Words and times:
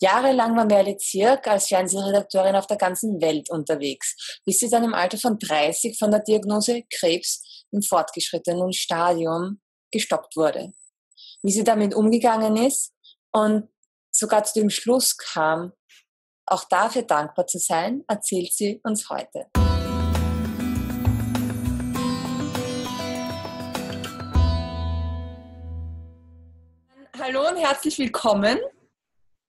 Jahrelang 0.00 0.56
war 0.56 0.64
Merle 0.64 0.96
Zirk 0.96 1.48
als 1.48 1.66
Fernsehredakteurin 1.66 2.54
auf 2.54 2.68
der 2.68 2.76
ganzen 2.76 3.20
Welt 3.20 3.50
unterwegs, 3.50 4.40
bis 4.44 4.58
sie 4.58 4.70
dann 4.70 4.84
im 4.84 4.94
Alter 4.94 5.18
von 5.18 5.38
30 5.38 5.98
von 5.98 6.10
der 6.10 6.20
Diagnose 6.20 6.82
Krebs 6.92 7.66
im 7.72 7.82
fortgeschrittenen 7.82 8.72
Stadium 8.72 9.60
gestoppt 9.90 10.36
wurde. 10.36 10.72
Wie 11.42 11.50
sie 11.50 11.64
damit 11.64 11.94
umgegangen 11.94 12.56
ist 12.56 12.92
und 13.32 13.68
sogar 14.12 14.44
zu 14.44 14.60
dem 14.60 14.70
Schluss 14.70 15.16
kam, 15.16 15.72
auch 16.46 16.64
dafür 16.64 17.02
dankbar 17.02 17.46
zu 17.46 17.58
sein, 17.58 18.04
erzählt 18.06 18.52
sie 18.52 18.80
uns 18.84 19.08
heute. 19.10 19.46
Hallo 27.18 27.48
und 27.48 27.56
herzlich 27.56 27.98
willkommen 27.98 28.58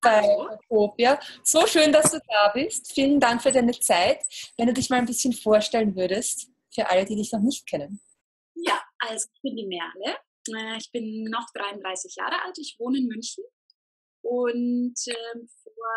bei 0.04 0.58
Utopia. 0.70 1.20
So 1.44 1.66
schön, 1.66 1.92
dass 1.92 2.12
du 2.12 2.20
da 2.27 2.50
bist. 2.54 2.94
Vielen 2.94 3.20
Dank 3.20 3.41
für 3.41 3.52
deine 3.52 3.72
Zeit. 3.72 4.20
Wenn 4.58 4.68
du 4.68 4.73
dich 4.73 4.90
mal 4.90 4.98
ein 4.98 5.05
bisschen 5.05 5.34
vorstellen 5.34 5.96
würdest, 5.96 6.50
für 6.73 6.90
alle, 6.90 7.05
die 7.05 7.16
dich 7.16 7.32
noch 7.32 7.41
nicht 7.41 7.66
kennen. 7.68 8.02
Ja, 8.55 8.82
also 9.00 9.27
ich 9.34 9.41
bin 9.41 9.55
die 9.55 9.66
Merle. 9.66 10.18
Äh, 10.50 10.77
ich 10.77 10.91
bin 10.91 11.24
noch 11.26 11.48
33 11.54 12.16
Jahre 12.16 12.41
alt. 12.44 12.58
Ich 12.58 12.76
wohne 12.80 12.98
in 12.98 13.08
München. 13.08 13.44
Und 14.22 14.96
äh, 15.08 15.40
vor 15.63 15.94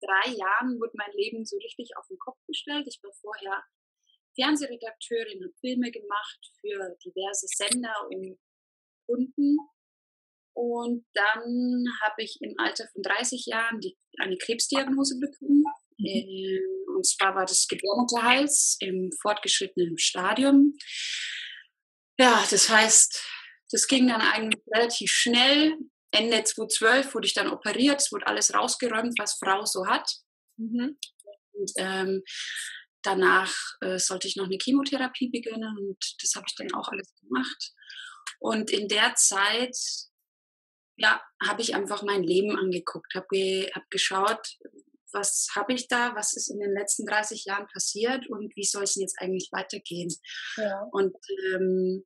drei 0.00 0.30
Jahren 0.30 0.80
wurde 0.80 0.92
mein 0.94 1.12
Leben 1.12 1.44
so 1.44 1.56
richtig 1.58 1.96
auf 1.96 2.06
den 2.08 2.18
Kopf 2.18 2.38
gestellt. 2.46 2.86
Ich 2.88 3.00
war 3.02 3.12
vorher 3.20 3.62
Fernsehredakteurin, 4.34 5.42
habe 5.42 5.54
Filme 5.60 5.90
gemacht 5.90 6.52
für 6.60 6.96
diverse 7.04 7.46
Sender 7.48 7.94
und 8.08 8.38
Kunden 9.06 9.58
und 10.54 11.06
dann 11.14 11.84
habe 12.02 12.22
ich 12.22 12.38
im 12.40 12.54
Alter 12.58 12.86
von 12.92 13.02
30 13.02 13.46
Jahren 13.46 13.80
die, 13.80 13.96
eine 14.18 14.36
Krebsdiagnose 14.36 15.18
bekommen. 15.18 15.64
Ähm, 15.98 16.60
und 16.96 17.06
zwar 17.06 17.34
war 17.34 17.46
das 17.46 17.66
Gebärmutterhals 17.68 18.76
im 18.80 19.10
fortgeschrittenen 19.20 19.98
Stadium. 19.98 20.76
Ja, 22.18 22.44
das 22.50 22.68
heißt, 22.68 23.24
das 23.70 23.86
ging 23.86 24.08
dann 24.08 24.20
eigentlich 24.20 24.62
relativ 24.74 25.10
schnell. 25.10 25.76
Ende 26.10 26.42
2012 26.42 27.14
wurde 27.14 27.26
ich 27.26 27.34
dann 27.34 27.48
operiert. 27.48 28.00
Es 28.00 28.12
wurde 28.12 28.26
alles 28.26 28.52
rausgeräumt, 28.52 29.18
was 29.18 29.38
Frau 29.38 29.64
so 29.64 29.86
hat. 29.86 30.10
Mhm. 30.56 30.98
Und 31.52 31.72
ähm, 31.76 32.22
danach 33.02 33.54
äh, 33.80 33.98
sollte 33.98 34.28
ich 34.28 34.36
noch 34.36 34.46
eine 34.46 34.58
Chemotherapie 34.60 35.30
beginnen 35.30 35.76
und 35.78 36.22
das 36.22 36.34
habe 36.34 36.46
ich 36.48 36.54
dann 36.56 36.72
auch 36.74 36.88
alles 36.88 37.14
gemacht. 37.20 37.72
Und 38.38 38.70
in 38.70 38.88
der 38.88 39.14
Zeit 39.14 39.76
ja, 41.00 41.20
habe 41.42 41.62
ich 41.62 41.74
einfach 41.74 42.02
mein 42.02 42.22
Leben 42.22 42.56
angeguckt, 42.58 43.14
habe 43.14 43.26
ge 43.30 43.70
hab 43.72 43.88
geschaut, 43.90 44.58
was 45.12 45.48
habe 45.56 45.72
ich 45.72 45.88
da, 45.88 46.14
was 46.14 46.34
ist 46.34 46.50
in 46.50 46.60
den 46.60 46.72
letzten 46.72 47.06
30 47.06 47.46
Jahren 47.46 47.66
passiert 47.68 48.28
und 48.28 48.54
wie 48.54 48.64
soll 48.64 48.84
es 48.84 48.96
jetzt 48.96 49.18
eigentlich 49.18 49.48
weitergehen. 49.50 50.14
Ja. 50.56 50.82
Und 50.92 51.16
ähm, 51.54 52.04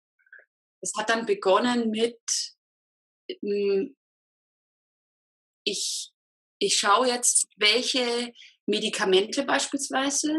es 0.80 0.92
hat 0.96 1.10
dann 1.10 1.26
begonnen 1.26 1.90
mit, 1.90 2.20
ähm, 3.28 3.96
ich, 5.64 6.12
ich 6.60 6.76
schaue 6.76 7.08
jetzt, 7.08 7.48
welche 7.56 8.32
Medikamente 8.66 9.44
beispielsweise, 9.44 10.32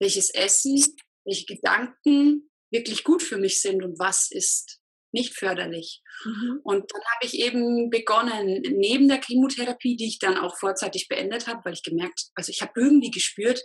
welches 0.00 0.30
Essen, 0.30 0.84
welche 1.24 1.46
Gedanken 1.46 2.50
wirklich 2.72 3.04
gut 3.04 3.22
für 3.22 3.38
mich 3.38 3.60
sind 3.62 3.82
und 3.84 3.98
was 3.98 4.30
ist 4.30 4.80
nicht 5.16 5.36
förderlich. 5.36 6.02
Mhm. 6.24 6.60
Und 6.62 6.92
dann 6.92 7.02
habe 7.02 7.26
ich 7.26 7.34
eben 7.34 7.90
begonnen, 7.90 8.62
neben 8.62 9.08
der 9.08 9.20
Chemotherapie, 9.20 9.96
die 9.96 10.06
ich 10.06 10.18
dann 10.18 10.36
auch 10.36 10.56
vorzeitig 10.56 11.08
beendet 11.08 11.46
habe, 11.46 11.62
weil 11.64 11.72
ich 11.72 11.82
gemerkt, 11.82 12.26
also 12.34 12.50
ich 12.50 12.62
habe 12.62 12.72
irgendwie 12.76 13.10
gespürt, 13.10 13.60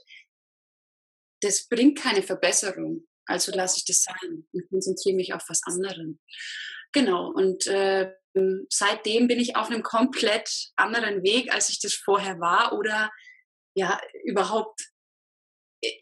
das 1.41 1.67
bringt 1.67 1.99
keine 1.99 2.23
Verbesserung. 2.23 3.07
Also 3.25 3.51
lasse 3.51 3.77
ich 3.77 3.85
das 3.85 4.03
sein 4.03 4.47
und 4.51 4.69
konzentriere 4.69 5.15
mich 5.15 5.33
auf 5.33 5.43
was 5.47 5.61
anderes. 5.65 6.15
Genau, 6.91 7.31
und 7.31 7.67
äh, 7.67 8.11
seitdem 8.69 9.27
bin 9.27 9.39
ich 9.39 9.55
auf 9.55 9.69
einem 9.69 9.83
komplett 9.83 10.49
anderen 10.75 11.23
Weg, 11.23 11.53
als 11.53 11.69
ich 11.69 11.79
das 11.79 11.93
vorher 11.93 12.39
war 12.39 12.73
oder 12.77 13.11
ja, 13.73 13.99
überhaupt 14.25 14.90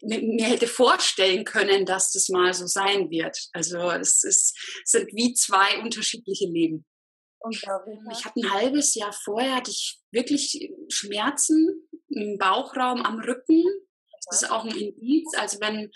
mir 0.02 0.46
hätte 0.46 0.66
vorstellen 0.66 1.44
können, 1.44 1.86
dass 1.86 2.12
das 2.12 2.28
mal 2.28 2.52
so 2.52 2.66
sein 2.66 3.10
wird. 3.10 3.36
Also 3.52 3.78
es, 3.90 4.24
ist, 4.24 4.56
es 4.84 4.90
sind 4.90 5.08
wie 5.14 5.32
zwei 5.34 5.80
unterschiedliche 5.82 6.46
Leben. 6.46 6.84
Ich 8.12 8.24
hatte 8.24 8.40
ein 8.40 8.52
halbes 8.52 8.94
Jahr 8.94 9.12
vorher, 9.12 9.56
hatte 9.56 9.70
ich 9.70 9.98
wirklich 10.10 10.70
Schmerzen 10.88 11.88
im 12.08 12.36
Bauchraum 12.38 13.02
am 13.02 13.18
Rücken. 13.20 13.64
Das 14.28 14.42
ist 14.42 14.50
auch 14.50 14.64
ein 14.64 14.76
Indiz. 14.76 15.32
Also 15.38 15.58
wenn, 15.60 15.90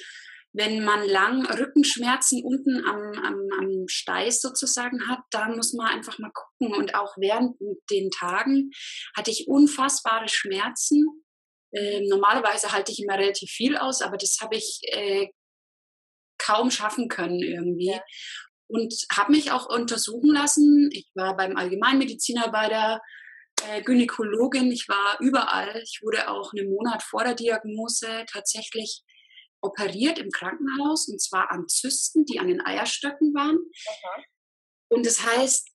wenn 0.55 0.83
man 0.83 1.07
lang 1.07 1.45
Rückenschmerzen 1.45 2.43
unten 2.43 2.83
am, 2.87 3.13
am, 3.23 3.49
am 3.59 3.89
Steiß 3.89 4.41
sozusagen 4.41 5.07
hat, 5.09 5.21
dann 5.31 5.57
muss 5.57 5.75
man 5.75 5.89
einfach 5.89 6.19
mal 6.19 6.33
gucken. 6.33 6.75
Und 6.75 6.95
auch 6.95 7.15
während 7.19 7.57
den 7.91 8.11
Tagen 8.11 8.71
hatte 9.15 9.31
ich 9.31 9.47
unfassbare 9.47 10.29
Schmerzen 10.29 11.24
äh, 11.75 12.01
normalerweise 12.09 12.73
halte 12.73 12.93
ich 12.93 13.03
immer 13.03 13.19
relativ 13.19 13.51
viel 13.51 13.77
aus, 13.77 14.01
aber 14.01 14.17
das 14.17 14.39
habe 14.41 14.57
ich 14.57 14.81
äh, 14.85 15.29
kaum 16.39 16.71
schaffen 16.71 17.09
können 17.09 17.41
irgendwie. 17.41 17.91
Ja. 17.91 18.01
Und 18.67 18.95
habe 19.13 19.33
mich 19.33 19.51
auch 19.51 19.67
untersuchen 19.67 20.33
lassen. 20.33 20.89
Ich 20.93 21.11
war 21.15 21.37
beim 21.37 21.57
Allgemeinmediziner, 21.57 22.51
bei 22.51 22.69
der 22.69 23.01
äh, 23.69 23.83
Gynäkologin, 23.83 24.73
ich 24.73 24.89
war 24.89 25.19
überall. 25.21 25.81
Ich 25.83 26.01
wurde 26.03 26.31
auch 26.31 26.53
einen 26.53 26.71
Monat 26.71 27.03
vor 27.03 27.25
der 27.25 27.35
Diagnose 27.35 28.25
tatsächlich 28.33 29.03
operiert 29.61 30.19
im 30.19 30.31
Krankenhaus 30.31 31.09
und 31.09 31.21
zwar 31.21 31.51
an 31.51 31.69
Zysten, 31.69 32.25
die 32.25 32.39
an 32.39 32.49
den 32.49 32.65
Eierstöcken 32.65 33.35
waren. 33.35 33.57
Okay. 33.57 34.27
Und 34.91 35.07
das 35.07 35.25
heißt, 35.25 35.74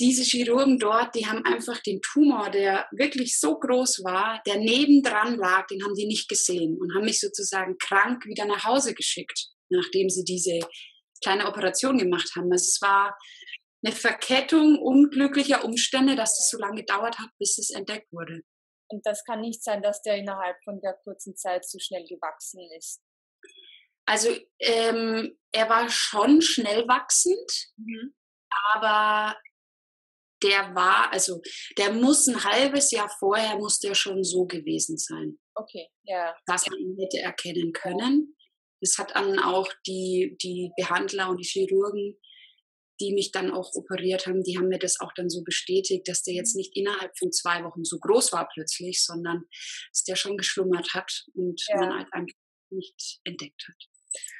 diese 0.00 0.24
Chirurgen 0.24 0.78
dort, 0.78 1.14
die 1.14 1.26
haben 1.26 1.44
einfach 1.44 1.78
den 1.82 2.00
Tumor, 2.00 2.50
der 2.50 2.88
wirklich 2.90 3.38
so 3.38 3.58
groß 3.58 4.02
war, 4.02 4.40
der 4.46 4.56
nebendran 4.56 5.36
lag, 5.36 5.66
den 5.66 5.84
haben 5.84 5.94
die 5.94 6.06
nicht 6.06 6.28
gesehen 6.28 6.78
und 6.80 6.94
haben 6.94 7.04
mich 7.04 7.20
sozusagen 7.20 7.76
krank 7.78 8.24
wieder 8.24 8.46
nach 8.46 8.64
Hause 8.64 8.94
geschickt, 8.94 9.48
nachdem 9.68 10.08
sie 10.08 10.24
diese 10.24 10.58
kleine 11.22 11.46
Operation 11.46 11.98
gemacht 11.98 12.30
haben. 12.34 12.50
Also 12.50 12.64
es 12.64 12.78
war 12.80 13.16
eine 13.84 13.94
Verkettung 13.94 14.78
unglücklicher 14.78 15.64
Umstände, 15.64 16.16
dass 16.16 16.38
es 16.38 16.50
so 16.50 16.58
lange 16.58 16.80
gedauert 16.80 17.18
hat, 17.18 17.30
bis 17.38 17.58
es 17.58 17.70
entdeckt 17.70 18.10
wurde. 18.10 18.40
Und 18.88 19.06
das 19.06 19.22
kann 19.24 19.40
nicht 19.40 19.62
sein, 19.62 19.82
dass 19.82 20.02
der 20.02 20.16
innerhalb 20.16 20.56
von 20.64 20.80
der 20.80 20.94
kurzen 21.04 21.36
Zeit 21.36 21.68
so 21.68 21.78
schnell 21.78 22.04
gewachsen 22.08 22.60
ist. 22.76 23.00
Also 24.06 24.36
ähm, 24.58 25.38
er 25.52 25.68
war 25.68 25.88
schon 25.88 26.42
schnell 26.42 26.88
wachsend, 26.88 27.68
mhm. 27.76 28.14
aber 28.72 29.36
der 30.42 30.74
war, 30.74 31.12
also 31.12 31.40
der 31.76 31.92
muss 31.92 32.26
ein 32.26 32.44
halbes 32.44 32.90
Jahr 32.90 33.10
vorher, 33.18 33.56
muss 33.56 33.78
der 33.78 33.94
schon 33.94 34.24
so 34.24 34.46
gewesen 34.46 34.98
sein. 34.98 35.38
Okay, 35.54 35.88
ja. 36.04 36.34
Dass 36.46 36.66
man 36.68 36.78
ihn 36.78 36.96
hätte 36.98 37.18
erkennen 37.18 37.72
können. 37.72 38.36
Das 38.80 38.96
hat 38.98 39.14
dann 39.14 39.38
auch 39.38 39.70
die, 39.86 40.36
die 40.42 40.70
Behandler 40.76 41.28
und 41.28 41.36
die 41.38 41.48
Chirurgen, 41.48 42.18
die 43.00 43.12
mich 43.14 43.32
dann 43.32 43.50
auch 43.50 43.70
operiert 43.74 44.26
haben, 44.26 44.42
die 44.42 44.58
haben 44.58 44.68
mir 44.68 44.78
das 44.78 45.00
auch 45.00 45.12
dann 45.14 45.30
so 45.30 45.42
bestätigt, 45.42 46.06
dass 46.06 46.22
der 46.22 46.34
jetzt 46.34 46.54
nicht 46.54 46.76
innerhalb 46.76 47.16
von 47.18 47.32
zwei 47.32 47.64
Wochen 47.64 47.84
so 47.84 47.98
groß 47.98 48.32
war 48.32 48.48
plötzlich, 48.52 49.02
sondern 49.02 49.44
dass 49.90 50.04
der 50.04 50.16
schon 50.16 50.36
geschlummert 50.36 50.94
hat 50.94 51.24
und 51.34 51.62
ja. 51.68 51.76
man 51.76 51.98
halt 51.98 52.08
einfach 52.12 52.36
nicht 52.70 53.20
entdeckt 53.24 53.66
hat. 53.68 53.76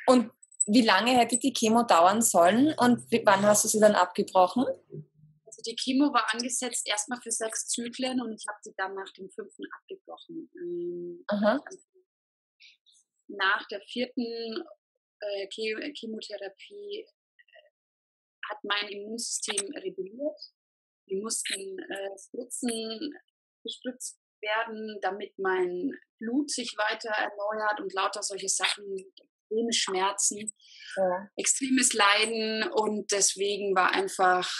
Und 0.06 0.30
wie 0.66 0.82
lange 0.82 1.18
hätte 1.18 1.38
die 1.38 1.52
Chemo 1.52 1.82
dauern 1.82 2.22
sollen 2.22 2.74
und 2.78 3.00
wann 3.24 3.42
hast 3.42 3.64
du 3.64 3.68
sie 3.68 3.80
dann 3.80 3.94
abgebrochen? 3.94 4.64
Also 5.60 5.72
die 5.72 5.76
Chemo 5.76 6.12
war 6.12 6.26
angesetzt 6.32 6.88
erstmal 6.88 7.20
für 7.20 7.30
sechs 7.30 7.68
Zyklen 7.68 8.20
und 8.20 8.32
ich 8.32 8.44
habe 8.48 8.58
sie 8.62 8.72
dann 8.76 8.94
nach 8.94 9.12
dem 9.12 9.28
fünften 9.30 9.64
abgebrochen. 9.72 10.50
Ähm, 10.54 11.24
nach 13.28 13.66
der 13.68 13.80
vierten 13.82 14.64
äh, 15.20 15.48
Chemotherapie 15.50 17.00
äh, 17.00 17.06
hat 18.48 18.58
mein 18.62 18.88
Immunsystem 18.88 19.70
rebelliert. 19.74 20.40
Wir 21.06 21.20
mussten 21.20 21.78
äh, 21.78 22.18
Spritzen 22.18 23.14
gespritzt 23.62 24.18
werden, 24.40 24.98
damit 25.02 25.38
mein 25.38 25.92
Blut 26.18 26.50
sich 26.50 26.74
weiter 26.78 27.10
erneuert 27.10 27.80
und 27.80 27.92
lauter 27.92 28.22
solche 28.22 28.48
Sachen, 28.48 28.96
extreme 28.96 29.72
Schmerzen, 29.72 30.54
ja. 30.96 31.28
extremes 31.36 31.92
Leiden 31.92 32.70
und 32.72 33.12
deswegen 33.12 33.74
war 33.74 33.92
einfach 33.92 34.50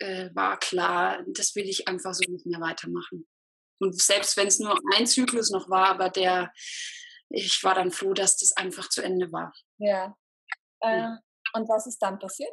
äh, 0.00 0.30
war 0.34 0.58
klar, 0.58 1.24
das 1.28 1.54
will 1.54 1.68
ich 1.68 1.88
einfach 1.88 2.14
so 2.14 2.22
nicht 2.30 2.46
mehr 2.46 2.60
weitermachen. 2.60 3.28
Und 3.80 4.00
selbst 4.00 4.36
wenn 4.36 4.48
es 4.48 4.58
nur 4.58 4.78
ein 4.94 5.06
Zyklus 5.06 5.50
noch 5.50 5.68
war, 5.70 5.88
aber 5.88 6.10
der, 6.10 6.52
ich 7.30 7.62
war 7.62 7.74
dann 7.74 7.90
froh, 7.90 8.12
dass 8.12 8.36
das 8.36 8.52
einfach 8.52 8.88
zu 8.88 9.02
Ende 9.02 9.30
war. 9.30 9.52
Ja. 9.78 10.16
Ähm, 10.82 11.18
und 11.54 11.68
was 11.68 11.86
ist 11.86 11.98
dann 11.98 12.18
passiert? 12.18 12.52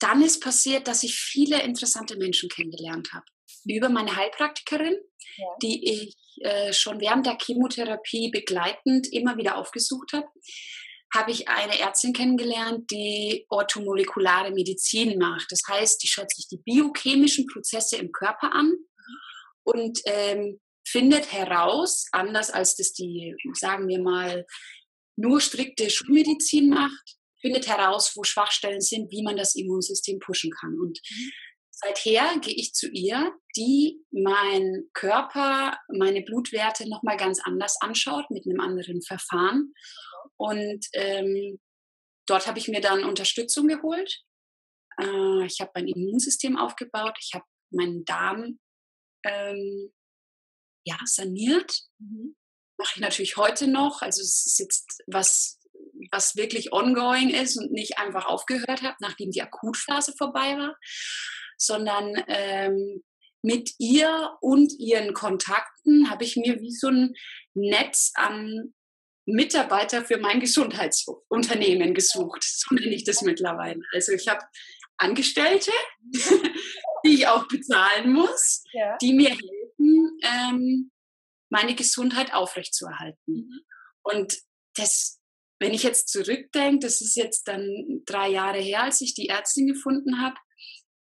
Dann 0.00 0.22
ist 0.22 0.42
passiert, 0.42 0.88
dass 0.88 1.02
ich 1.02 1.14
viele 1.14 1.62
interessante 1.62 2.16
Menschen 2.16 2.48
kennengelernt 2.48 3.12
habe. 3.12 3.24
über 3.64 3.88
meine 3.88 4.16
Heilpraktikerin, 4.16 4.96
ja. 5.36 5.46
die 5.62 5.90
ich 5.90 6.16
äh, 6.40 6.72
schon 6.72 7.00
während 7.00 7.26
der 7.26 7.38
Chemotherapie 7.40 8.30
begleitend 8.30 9.12
immer 9.12 9.36
wieder 9.36 9.56
aufgesucht 9.56 10.12
habe, 10.12 10.26
habe 11.14 11.30
ich 11.30 11.48
eine 11.48 11.78
Ärztin 11.78 12.12
kennengelernt, 12.12 12.90
die 12.90 13.44
orthomolekulare 13.50 14.50
Medizin 14.50 15.18
macht. 15.18 15.46
Das 15.50 15.62
heißt, 15.68 16.02
die 16.02 16.08
schaut 16.08 16.32
sich 16.34 16.48
die 16.48 16.58
biochemischen 16.58 17.46
Prozesse 17.46 17.96
im 17.96 18.12
Körper 18.12 18.52
an 18.52 18.74
und 19.64 20.00
ähm, 20.06 20.60
findet 20.86 21.32
heraus, 21.32 22.06
anders 22.12 22.50
als 22.50 22.76
das 22.76 22.92
die, 22.92 23.34
sagen 23.54 23.88
wir 23.88 24.00
mal, 24.00 24.46
nur 25.16 25.40
strikte 25.40 25.90
Schulmedizin 25.90 26.70
macht, 26.70 27.16
findet 27.40 27.66
heraus, 27.66 28.12
wo 28.16 28.24
Schwachstellen 28.24 28.80
sind, 28.80 29.10
wie 29.10 29.22
man 29.22 29.36
das 29.36 29.54
Immunsystem 29.54 30.18
pushen 30.18 30.50
kann. 30.50 30.78
Und 30.80 30.98
mhm. 31.10 31.30
seither 31.70 32.38
gehe 32.40 32.54
ich 32.54 32.72
zu 32.72 32.88
ihr, 32.88 33.32
die 33.56 34.00
mein 34.10 34.84
Körper, 34.94 35.76
meine 35.88 36.22
Blutwerte 36.22 36.88
nochmal 36.88 37.16
ganz 37.16 37.40
anders 37.40 37.76
anschaut, 37.80 38.30
mit 38.30 38.46
einem 38.46 38.60
anderen 38.60 39.02
Verfahren. 39.02 39.74
Und 40.36 40.86
ähm, 40.94 41.60
dort 42.26 42.46
habe 42.46 42.58
ich 42.58 42.68
mir 42.68 42.80
dann 42.80 43.04
Unterstützung 43.04 43.68
geholt. 43.68 44.22
Äh, 45.00 45.46
ich 45.46 45.60
habe 45.60 45.72
mein 45.74 45.88
Immunsystem 45.88 46.56
aufgebaut, 46.56 47.16
ich 47.20 47.34
habe 47.34 47.44
meinen 47.70 48.04
Darm 48.04 48.58
ähm, 49.24 49.92
ja, 50.84 50.98
saniert. 51.04 51.80
Mhm. 51.98 52.36
Mache 52.78 52.92
ich 52.96 53.00
natürlich 53.00 53.36
heute 53.36 53.68
noch. 53.68 54.02
Also 54.02 54.22
es 54.22 54.46
ist 54.46 54.58
jetzt 54.58 55.02
was, 55.06 55.60
was 56.10 56.36
wirklich 56.36 56.72
ongoing 56.72 57.30
ist 57.30 57.56
und 57.56 57.72
nicht 57.72 57.98
einfach 57.98 58.26
aufgehört 58.26 58.82
habe, 58.82 58.96
nachdem 59.00 59.30
die 59.30 59.42
Akutphase 59.42 60.14
vorbei 60.16 60.56
war, 60.58 60.76
sondern 61.56 62.24
ähm, 62.26 63.02
mit 63.42 63.72
ihr 63.78 64.36
und 64.40 64.72
ihren 64.78 65.14
Kontakten 65.14 66.10
habe 66.10 66.24
ich 66.24 66.36
mir 66.36 66.60
wie 66.60 66.72
so 66.72 66.88
ein 66.88 67.14
Netz 67.54 68.12
an 68.14 68.74
Mitarbeiter 69.26 70.04
für 70.04 70.18
mein 70.18 70.40
Gesundheitsunternehmen 70.40 71.94
gesucht. 71.94 72.42
So 72.42 72.74
nenne 72.74 72.94
ich 72.94 73.04
das 73.04 73.22
mittlerweile. 73.22 73.80
Also 73.92 74.12
ich 74.12 74.28
habe 74.28 74.44
Angestellte, 74.96 75.70
die 77.04 77.14
ich 77.14 77.26
auch 77.28 77.46
bezahlen 77.48 78.12
muss, 78.12 78.62
ja. 78.72 78.96
die 79.00 79.12
mir 79.12 79.30
helfen, 79.30 80.18
ähm, 80.22 80.90
meine 81.50 81.74
Gesundheit 81.74 82.32
aufrechtzuerhalten. 82.32 83.18
Mhm. 83.26 83.60
Und 84.02 84.38
das, 84.74 85.20
wenn 85.60 85.74
ich 85.74 85.82
jetzt 85.82 86.08
zurückdenke, 86.08 86.80
das 86.80 87.00
ist 87.00 87.16
jetzt 87.16 87.46
dann 87.46 88.02
drei 88.06 88.28
Jahre 88.28 88.58
her, 88.58 88.84
als 88.84 89.00
ich 89.00 89.14
die 89.14 89.28
Ärztin 89.28 89.66
gefunden 89.66 90.20
habe, 90.20 90.36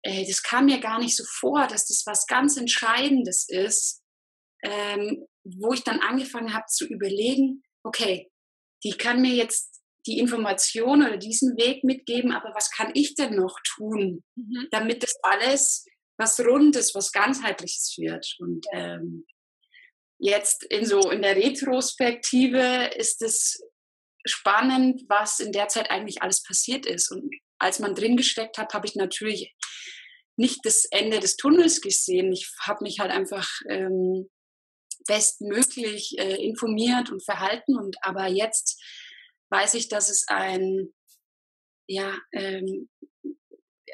äh, 0.02 0.26
das 0.26 0.43
kam 0.43 0.66
mir 0.66 0.81
gar 0.81 0.98
nicht 0.98 1.16
so 1.16 1.25
vor, 1.25 1.66
dass 1.66 1.87
das 1.87 2.02
was 2.06 2.26
ganz 2.26 2.56
Entscheidendes 2.56 3.48
ist, 3.48 4.02
ähm, 4.62 5.26
wo 5.44 5.72
ich 5.72 5.82
dann 5.82 6.00
angefangen 6.00 6.55
habe 6.55 6.66
zu 6.69 6.87
überlegen, 6.87 7.62
okay, 7.84 8.31
die 8.84 8.93
kann 8.93 9.23
mir 9.23 9.34
jetzt 9.34 9.82
die 10.06 10.19
Information 10.19 11.02
oder 11.06 11.17
diesen 11.17 11.56
Weg 11.56 11.84
mitgeben, 11.84 12.32
aber 12.32 12.52
was 12.55 12.70
kann 12.70 12.90
ich 12.94 13.14
denn 13.14 13.37
noch 13.37 13.58
tun, 13.76 14.25
mhm. 14.34 14.69
damit 14.70 15.02
das 15.02 15.14
alles 15.23 15.84
was 16.19 16.40
Rundes, 16.40 16.94
was 16.94 17.12
ganzheitliches 17.12 17.94
wird. 17.99 18.37
Und 18.38 18.67
ähm, 18.73 19.26
jetzt 20.19 20.64
in 20.64 20.84
so 20.87 21.11
in 21.11 21.23
der 21.23 21.37
Retrospektive 21.37 22.90
ist 22.96 23.23
es 23.23 23.61
spannend, 24.25 25.02
was 25.08 25.40
in 25.40 25.52
der 25.52 25.69
Zeit 25.69 25.90
eigentlich 25.90 26.23
alles 26.23 26.43
passiert 26.43 26.87
ist. 26.87 27.11
Und 27.11 27.34
als 27.58 27.79
man 27.79 27.94
drin 27.94 28.17
gesteckt 28.17 28.58
hat, 28.58 28.75
habe 28.75 28.87
ich 28.87 28.94
natürlich 28.94 29.55
nicht 30.37 30.61
das 30.64 30.84
Ende 30.87 31.20
des 31.20 31.37
Tunnels 31.37 31.81
gesehen. 31.81 32.32
Ich 32.32 32.50
habe 32.61 32.84
mich 32.84 33.00
halt 33.00 33.11
einfach 33.11 33.49
ähm, 33.69 34.29
bestmöglich 35.06 36.19
äh, 36.19 36.37
informiert 36.44 37.10
und 37.10 37.25
verhalten. 37.25 37.76
Und 37.76 37.96
aber 38.02 38.26
jetzt 38.26 38.82
weiß 39.50 39.75
ich, 39.75 39.88
dass 39.88 40.10
es 40.10 40.26
ein 40.28 40.93
ja 41.88 42.16
ähm, 42.32 42.88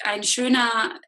ein 0.04 0.22
schöner 0.22 1.00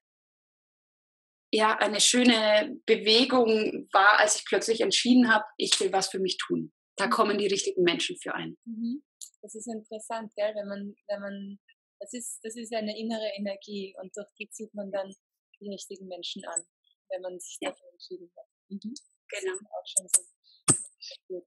ja, 1.52 1.76
eine 1.78 2.00
schöne 2.00 2.80
Bewegung 2.86 3.88
war, 3.92 4.20
als 4.20 4.36
ich 4.36 4.44
plötzlich 4.44 4.80
entschieden 4.82 5.32
habe, 5.32 5.44
ich 5.56 5.78
will 5.80 5.92
was 5.92 6.08
für 6.08 6.20
mich 6.20 6.36
tun. 6.38 6.72
Da 6.96 7.06
mhm. 7.06 7.10
kommen 7.10 7.38
die 7.38 7.48
richtigen 7.48 7.82
Menschen 7.82 8.16
für 8.18 8.34
ein. 8.34 8.56
Mhm. 8.64 9.02
Das 9.42 9.54
ist 9.54 9.66
interessant, 9.66 10.32
gell? 10.36 10.54
Wenn 10.54 10.68
man, 10.68 10.94
wenn 11.08 11.20
man, 11.20 11.58
das 11.98 12.12
ist, 12.12 12.38
das 12.42 12.56
ist 12.56 12.72
eine 12.72 12.96
innere 12.96 13.30
Energie 13.36 13.94
und 14.00 14.16
durch 14.16 14.28
die 14.38 14.48
zieht 14.50 14.72
man 14.74 14.92
dann 14.92 15.12
die 15.60 15.70
richtigen 15.70 16.06
Menschen 16.06 16.44
an, 16.44 16.62
wenn 17.08 17.22
man 17.22 17.40
sich 17.40 17.58
ja. 17.60 17.70
dafür 17.70 17.88
entschieden 17.92 18.30
hat. 18.36 18.46
Mhm. 18.68 18.94
Genau. 19.30 19.54
auch 19.54 19.86
schon 19.86 20.08
so. 20.08 21.46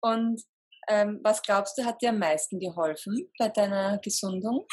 Und 0.00 0.42
ähm, 0.88 1.20
was 1.22 1.42
glaubst 1.42 1.78
du, 1.78 1.84
hat 1.84 2.02
dir 2.02 2.10
am 2.10 2.18
meisten 2.18 2.58
geholfen 2.58 3.32
bei 3.38 3.48
deiner 3.48 3.98
Gesundung? 3.98 4.66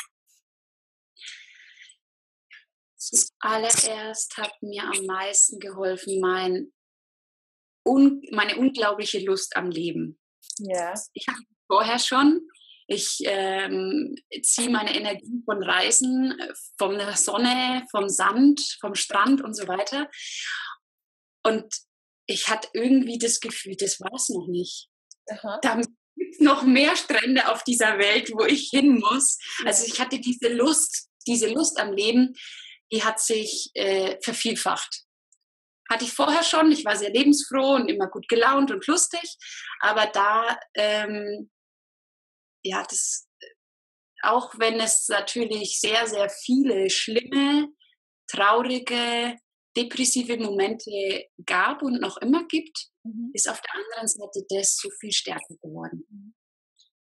Zuallererst 2.97 4.37
hat 4.37 4.61
mir 4.61 4.83
am 4.83 5.05
meisten 5.05 5.59
geholfen 5.59 6.19
mein 6.19 6.71
un, 7.87 8.21
meine 8.31 8.57
unglaubliche 8.57 9.19
Lust 9.19 9.55
am 9.55 9.69
Leben. 9.69 10.19
Ja. 10.59 10.93
Ich 11.13 11.27
habe 11.27 11.39
vorher 11.67 11.99
schon. 11.99 12.47
Ich 12.87 13.19
ähm, 13.23 14.15
ziehe 14.43 14.69
meine 14.69 14.93
Energie 14.93 15.41
von 15.45 15.63
Reisen, 15.63 16.37
von 16.77 16.97
der 16.97 17.15
Sonne, 17.15 17.85
vom 17.89 18.09
Sand, 18.09 18.59
vom 18.81 18.95
Strand 18.95 19.41
und 19.41 19.55
so 19.55 19.67
weiter. 19.67 20.09
Und 21.43 21.73
ich 22.31 22.47
hatte 22.49 22.69
irgendwie 22.73 23.17
das 23.17 23.39
Gefühl, 23.39 23.75
das 23.75 23.99
war 23.99 24.13
es 24.13 24.29
noch 24.29 24.47
nicht. 24.47 24.87
Aha. 25.29 25.59
Da 25.61 25.75
gibt 25.75 26.35
es 26.35 26.39
noch 26.39 26.63
mehr 26.63 26.95
Strände 26.95 27.49
auf 27.49 27.63
dieser 27.63 27.97
Welt, 27.97 28.31
wo 28.31 28.45
ich 28.45 28.69
hin 28.69 28.99
muss. 28.99 29.37
Also 29.65 29.85
ich 29.85 29.99
hatte 29.99 30.19
diese 30.19 30.49
Lust, 30.49 31.09
diese 31.27 31.47
Lust 31.47 31.79
am 31.79 31.93
Leben, 31.93 32.33
die 32.91 33.03
hat 33.03 33.19
sich 33.19 33.71
äh, 33.73 34.17
vervielfacht. 34.21 35.03
Hatte 35.89 36.05
ich 36.05 36.13
vorher 36.13 36.43
schon, 36.43 36.71
ich 36.71 36.85
war 36.85 36.95
sehr 36.95 37.11
lebensfroh 37.11 37.75
und 37.75 37.89
immer 37.89 38.07
gut 38.07 38.27
gelaunt 38.27 38.71
und 38.71 38.85
lustig, 38.87 39.37
aber 39.81 40.07
da, 40.07 40.57
ähm, 40.75 41.49
ja, 42.63 42.83
das, 42.89 43.27
auch 44.23 44.53
wenn 44.57 44.79
es 44.79 45.07
natürlich 45.09 45.79
sehr, 45.79 46.07
sehr 46.07 46.29
viele 46.29 46.89
schlimme, 46.89 47.67
traurige, 48.27 49.37
depressive 49.75 50.37
Momente 50.37 51.25
gab 51.45 51.81
und 51.81 52.01
noch 52.01 52.17
immer 52.17 52.45
gibt, 52.47 52.89
mhm. 53.03 53.31
ist 53.33 53.49
auf 53.49 53.61
der 53.61 53.75
anderen 53.75 54.07
Seite 54.07 54.45
das 54.49 54.77
so 54.77 54.89
viel 54.99 55.11
stärker 55.11 55.55
geworden. 55.61 56.05
Mhm. 56.09 56.33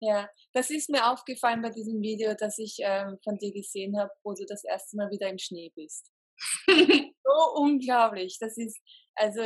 Ja, 0.01 0.29
das 0.53 0.71
ist 0.71 0.91
mir 0.91 1.11
aufgefallen 1.11 1.63
bei 1.63 1.71
diesem 1.71 2.03
Video, 2.03 2.35
das 2.35 2.59
ich 2.59 2.77
ähm, 2.81 3.19
von 3.25 3.39
dir 3.39 3.53
gesehen 3.53 3.99
habe, 3.99 4.11
wo 4.23 4.35
du 4.35 4.45
das 4.45 4.63
erste 4.65 4.97
Mal 4.97 5.11
wieder 5.11 5.29
im 5.31 5.39
Schnee 5.39 5.73
bist. 5.75 6.11
so 6.69 7.55
unglaublich. 7.57 8.37
Das 8.39 8.59
ist, 8.59 8.79
also 9.15 9.41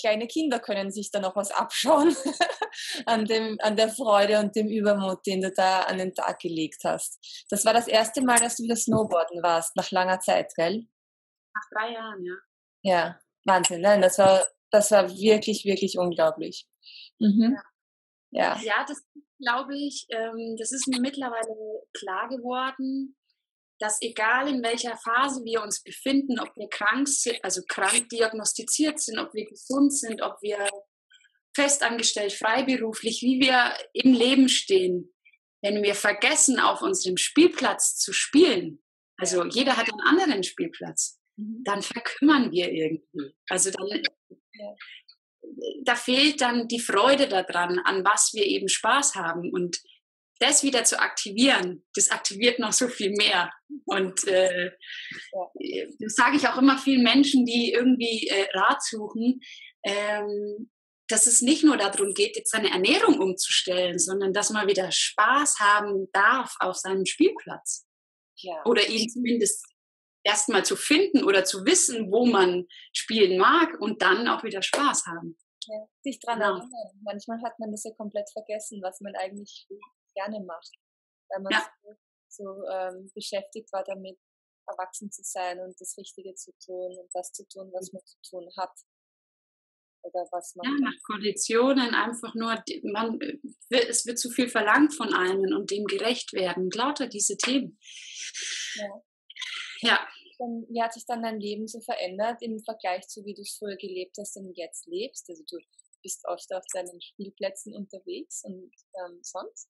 kleine 0.00 0.26
Kinder 0.26 0.58
können 0.58 0.90
sich 0.90 1.10
da 1.10 1.20
noch 1.20 1.36
was 1.36 1.50
abschauen 1.50 2.14
an, 3.06 3.26
dem, 3.26 3.58
an 3.60 3.76
der 3.76 3.88
Freude 3.88 4.40
und 4.40 4.56
dem 4.56 4.68
Übermut, 4.68 5.24
den 5.26 5.40
du 5.40 5.52
da 5.52 5.82
an 5.82 5.98
den 5.98 6.14
Tag 6.14 6.40
gelegt 6.40 6.82
hast. 6.84 7.18
Das 7.50 7.64
war 7.64 7.72
das 7.72 7.86
erste 7.86 8.22
Mal, 8.22 8.40
dass 8.40 8.56
du 8.56 8.64
wieder 8.64 8.76
Snowboarden 8.76 9.42
warst, 9.42 9.76
nach 9.76 9.90
langer 9.90 10.20
Zeit, 10.20 10.52
gell? 10.56 10.86
Nach 11.56 11.68
drei 11.72 11.92
Jahren, 11.92 12.24
ja. 12.24 12.34
Ja, 12.82 13.20
Wahnsinn. 13.44 13.80
Nein, 13.80 14.02
das 14.02 14.18
war, 14.18 14.46
das 14.70 14.90
war 14.90 15.08
wirklich, 15.08 15.64
wirklich 15.64 15.98
unglaublich. 15.98 16.66
Mhm. 17.18 17.56
Ja. 18.30 18.56
Ja, 18.56 18.62
ja 18.62 18.84
das 18.86 19.02
glaube 19.38 19.74
ich, 19.76 20.06
ähm, 20.10 20.56
das 20.58 20.72
ist 20.72 20.86
mir 20.86 21.00
mittlerweile 21.00 21.82
klar 21.96 22.28
geworden, 22.28 23.16
dass 23.78 24.00
egal 24.02 24.48
in 24.48 24.62
welcher 24.62 24.96
Phase 24.96 25.44
wir 25.44 25.62
uns 25.62 25.82
befinden, 25.82 26.40
ob 26.40 26.54
wir 26.56 26.68
krank 26.68 27.08
sind, 27.08 27.42
also 27.42 27.62
krank 27.68 28.08
diagnostiziert 28.10 29.00
sind, 29.00 29.18
ob 29.18 29.32
wir 29.34 29.46
gesund 29.46 29.92
sind, 29.92 30.22
ob 30.22 30.40
wir 30.42 30.68
festangestellt, 31.54 32.32
freiberuflich, 32.32 33.22
wie 33.22 33.40
wir 33.40 33.74
im 33.94 34.12
Leben 34.12 34.48
stehen, 34.48 35.14
wenn 35.62 35.82
wir 35.82 35.94
vergessen, 35.94 36.60
auf 36.60 36.82
unserem 36.82 37.16
Spielplatz 37.16 37.96
zu 37.96 38.12
spielen, 38.12 38.82
also 39.18 39.44
jeder 39.46 39.76
hat 39.76 39.90
einen 39.90 40.00
anderen 40.00 40.42
Spielplatz. 40.42 41.15
Dann 41.36 41.82
verkümmern 41.82 42.50
wir 42.50 42.72
irgendwie. 42.72 43.34
Also 43.48 43.70
dann, 43.70 44.02
da 45.84 45.94
fehlt 45.94 46.40
dann 46.40 46.68
die 46.68 46.80
Freude 46.80 47.28
daran, 47.28 47.78
an 47.80 48.04
was 48.04 48.32
wir 48.34 48.44
eben 48.44 48.68
Spaß 48.68 49.14
haben. 49.14 49.52
Und 49.52 49.78
das 50.38 50.62
wieder 50.62 50.84
zu 50.84 51.00
aktivieren, 51.00 51.84
das 51.94 52.10
aktiviert 52.10 52.58
noch 52.58 52.72
so 52.72 52.88
viel 52.88 53.10
mehr. 53.10 53.50
Und 53.84 54.26
äh, 54.26 54.72
das 55.98 56.14
sage 56.14 56.36
ich 56.36 56.48
auch 56.48 56.58
immer 56.58 56.78
vielen 56.78 57.02
Menschen, 57.02 57.46
die 57.46 57.72
irgendwie 57.72 58.28
äh, 58.28 58.46
Rat 58.52 58.82
suchen, 58.82 59.40
ähm, 59.84 60.70
dass 61.08 61.26
es 61.26 61.40
nicht 61.40 61.64
nur 61.64 61.76
darum 61.76 62.14
geht, 62.14 62.36
jetzt 62.36 62.50
seine 62.50 62.70
Ernährung 62.70 63.20
umzustellen, 63.20 63.98
sondern 63.98 64.32
dass 64.32 64.50
man 64.50 64.66
wieder 64.66 64.90
Spaß 64.90 65.60
haben 65.60 66.08
darf 66.12 66.54
auf 66.58 66.76
seinem 66.76 67.06
Spielplatz. 67.06 67.86
Ja. 68.38 68.62
Oder 68.64 68.86
ihn 68.88 69.08
zumindest 69.08 69.64
erstmal 70.26 70.64
zu 70.64 70.76
finden 70.76 71.24
oder 71.24 71.44
zu 71.44 71.64
wissen, 71.64 72.10
wo 72.10 72.26
man 72.26 72.66
spielen 72.92 73.38
mag 73.38 73.80
und 73.80 74.02
dann 74.02 74.26
auch 74.28 74.42
wieder 74.42 74.60
Spaß 74.60 75.06
haben. 75.06 75.38
Ja, 75.68 75.86
sich 76.02 76.18
dran 76.20 76.40
ja. 76.40 76.48
erinnern. 76.48 76.70
Manchmal 77.02 77.40
hat 77.42 77.58
man 77.58 77.70
das 77.70 77.84
ja 77.84 77.92
komplett 77.94 78.28
vergessen, 78.30 78.82
was 78.82 79.00
man 79.00 79.14
eigentlich 79.16 79.66
gerne 80.14 80.40
macht, 80.44 80.72
weil 81.28 81.42
man 81.42 81.52
ja. 81.52 81.66
so, 81.82 81.94
so 82.28 82.68
ähm, 82.68 83.10
beschäftigt 83.14 83.72
war 83.72 83.84
damit, 83.84 84.18
erwachsen 84.68 85.10
zu 85.10 85.22
sein 85.24 85.60
und 85.60 85.80
das 85.80 85.96
Richtige 85.96 86.34
zu 86.34 86.50
tun 86.64 86.96
und 86.98 87.08
das 87.14 87.32
zu 87.32 87.46
tun, 87.46 87.70
was 87.72 87.92
man 87.92 88.02
zu 88.04 88.16
tun 88.28 88.48
hat. 88.56 88.72
Oder 90.02 90.26
was 90.30 90.54
man. 90.54 90.66
Ja, 90.66 90.90
nach 90.90 91.02
Konditionen 91.04 91.94
einfach 91.94 92.34
nur, 92.34 92.62
man, 92.84 93.18
es 93.70 94.06
wird 94.06 94.18
zu 94.18 94.30
viel 94.30 94.48
verlangt 94.48 94.94
von 94.94 95.12
einem 95.12 95.56
und 95.56 95.70
dem 95.70 95.84
gerecht 95.84 96.32
werden. 96.32 96.70
Lauter 96.70 97.08
diese 97.08 97.36
Themen. 97.36 97.78
Ja. 98.76 99.02
ja. 99.80 100.08
Dann, 100.38 100.66
wie 100.68 100.82
hat 100.82 100.92
sich 100.92 101.06
dann 101.06 101.22
dein 101.22 101.40
Leben 101.40 101.66
so 101.66 101.80
verändert 101.80 102.42
im 102.42 102.60
Vergleich 102.62 103.06
zu 103.08 103.24
wie 103.24 103.34
du 103.34 103.42
es 103.42 103.56
früher 103.58 103.76
gelebt 103.76 104.16
hast 104.18 104.36
und 104.36 104.56
jetzt 104.56 104.86
lebst? 104.86 105.28
Also 105.28 105.42
du 105.48 105.58
bist 106.02 106.24
oft 106.26 106.52
auf 106.52 106.64
deinen 106.72 107.00
Spielplätzen 107.00 107.74
unterwegs 107.74 108.42
und 108.44 108.70
ähm, 108.94 109.18
sonst? 109.22 109.68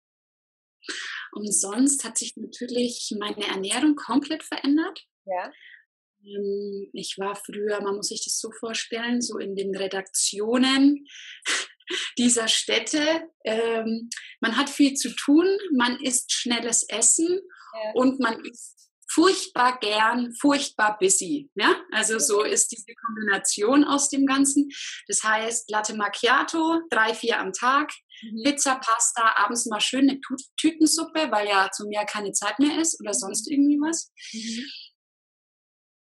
Und 1.33 1.53
sonst 1.53 2.05
hat 2.05 2.19
sich 2.19 2.37
natürlich 2.37 3.15
meine 3.19 3.47
Ernährung 3.47 3.97
komplett 3.97 4.43
verändert. 4.43 5.07
Ja. 5.25 5.53
Ähm, 6.25 6.91
ich 6.93 7.17
war 7.19 7.37
früher, 7.37 7.81
man 7.81 7.97
muss 7.97 8.09
sich 8.09 8.25
das 8.25 8.39
so 8.39 8.51
vorstellen, 8.51 9.21
so 9.21 9.39
in 9.39 9.55
den 9.55 9.75
Redaktionen 9.75 11.07
dieser 12.19 12.49
Städte. 12.49 13.29
Ähm, 13.45 14.09
man 14.41 14.57
hat 14.57 14.71
viel 14.71 14.95
zu 14.95 15.15
tun, 15.15 15.47
man 15.77 15.99
isst 16.01 16.33
schnelles 16.33 16.89
Essen 16.89 17.41
ja. 17.73 17.93
und 17.95 18.21
man 18.21 18.45
ist 18.45 18.91
furchtbar 19.17 19.79
gern, 19.81 20.35
furchtbar 20.35 20.99
busy. 20.99 21.51
Ja? 21.55 21.75
Also 21.91 22.19
so 22.19 22.43
ist 22.43 22.69
diese 22.69 22.95
Kombination 22.95 23.83
aus 23.85 24.11
dem 24.11 24.27
Ganzen. 24.27 24.69
Das 25.09 25.25
heißt, 25.25 25.71
Latte 25.71 25.95
Macchiato, 25.95 26.83
drei, 26.91 27.15
vier 27.15 27.41
am 27.41 27.53
Tag, 27.55 27.91
mhm. 28.23 28.43
Pizza, 28.45 28.75
Pasta, 28.77 29.35
abends 29.37 29.65
mal 29.67 29.81
schön 29.81 30.11
eine 30.11 30.21
Tütensuppe, 30.59 31.31
weil 31.31 31.49
ja 31.49 31.71
zu 31.73 31.87
mir 31.87 32.05
keine 32.05 32.33
Zeit 32.33 32.59
mehr 32.59 32.79
ist 32.79 33.01
oder 33.01 33.15
sonst 33.15 33.51
irgendwie 33.51 33.79
was. 33.81 34.13
Mhm. 34.33 34.67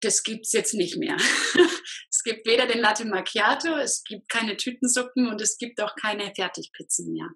Das 0.01 0.23
gibt 0.23 0.47
es 0.47 0.53
jetzt 0.53 0.75
nicht 0.75 0.97
mehr. 0.97 1.17
es 2.11 2.23
gibt 2.23 2.47
weder 2.47 2.67
den 2.67 2.79
Latte 2.79 3.05
Macchiato, 3.05 3.75
es 3.77 4.05
gibt 4.05 4.29
keine 4.29 4.57
Tütensuppen 4.57 5.27
und 5.27 5.41
es 5.41 5.59
gibt 5.59 5.81
auch 5.81 5.97
keine 5.97 6.33
Fertigpizzen 6.35 7.13
mehr. 7.13 7.29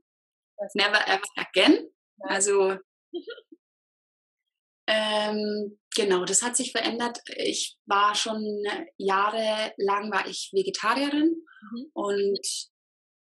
Never 0.75 1.07
ever 1.09 1.27
again. 1.37 1.89
Also 2.21 2.79
ähm, 4.87 5.79
genau, 5.95 6.25
das 6.25 6.43
hat 6.43 6.57
sich 6.57 6.73
verändert. 6.73 7.19
Ich 7.37 7.77
war 7.87 8.15
schon 8.15 8.43
jahrelang 8.99 10.13
war 10.13 10.29
ich 10.29 10.51
Vegetarierin 10.53 11.35
mhm. 11.73 11.91
und 11.93 12.47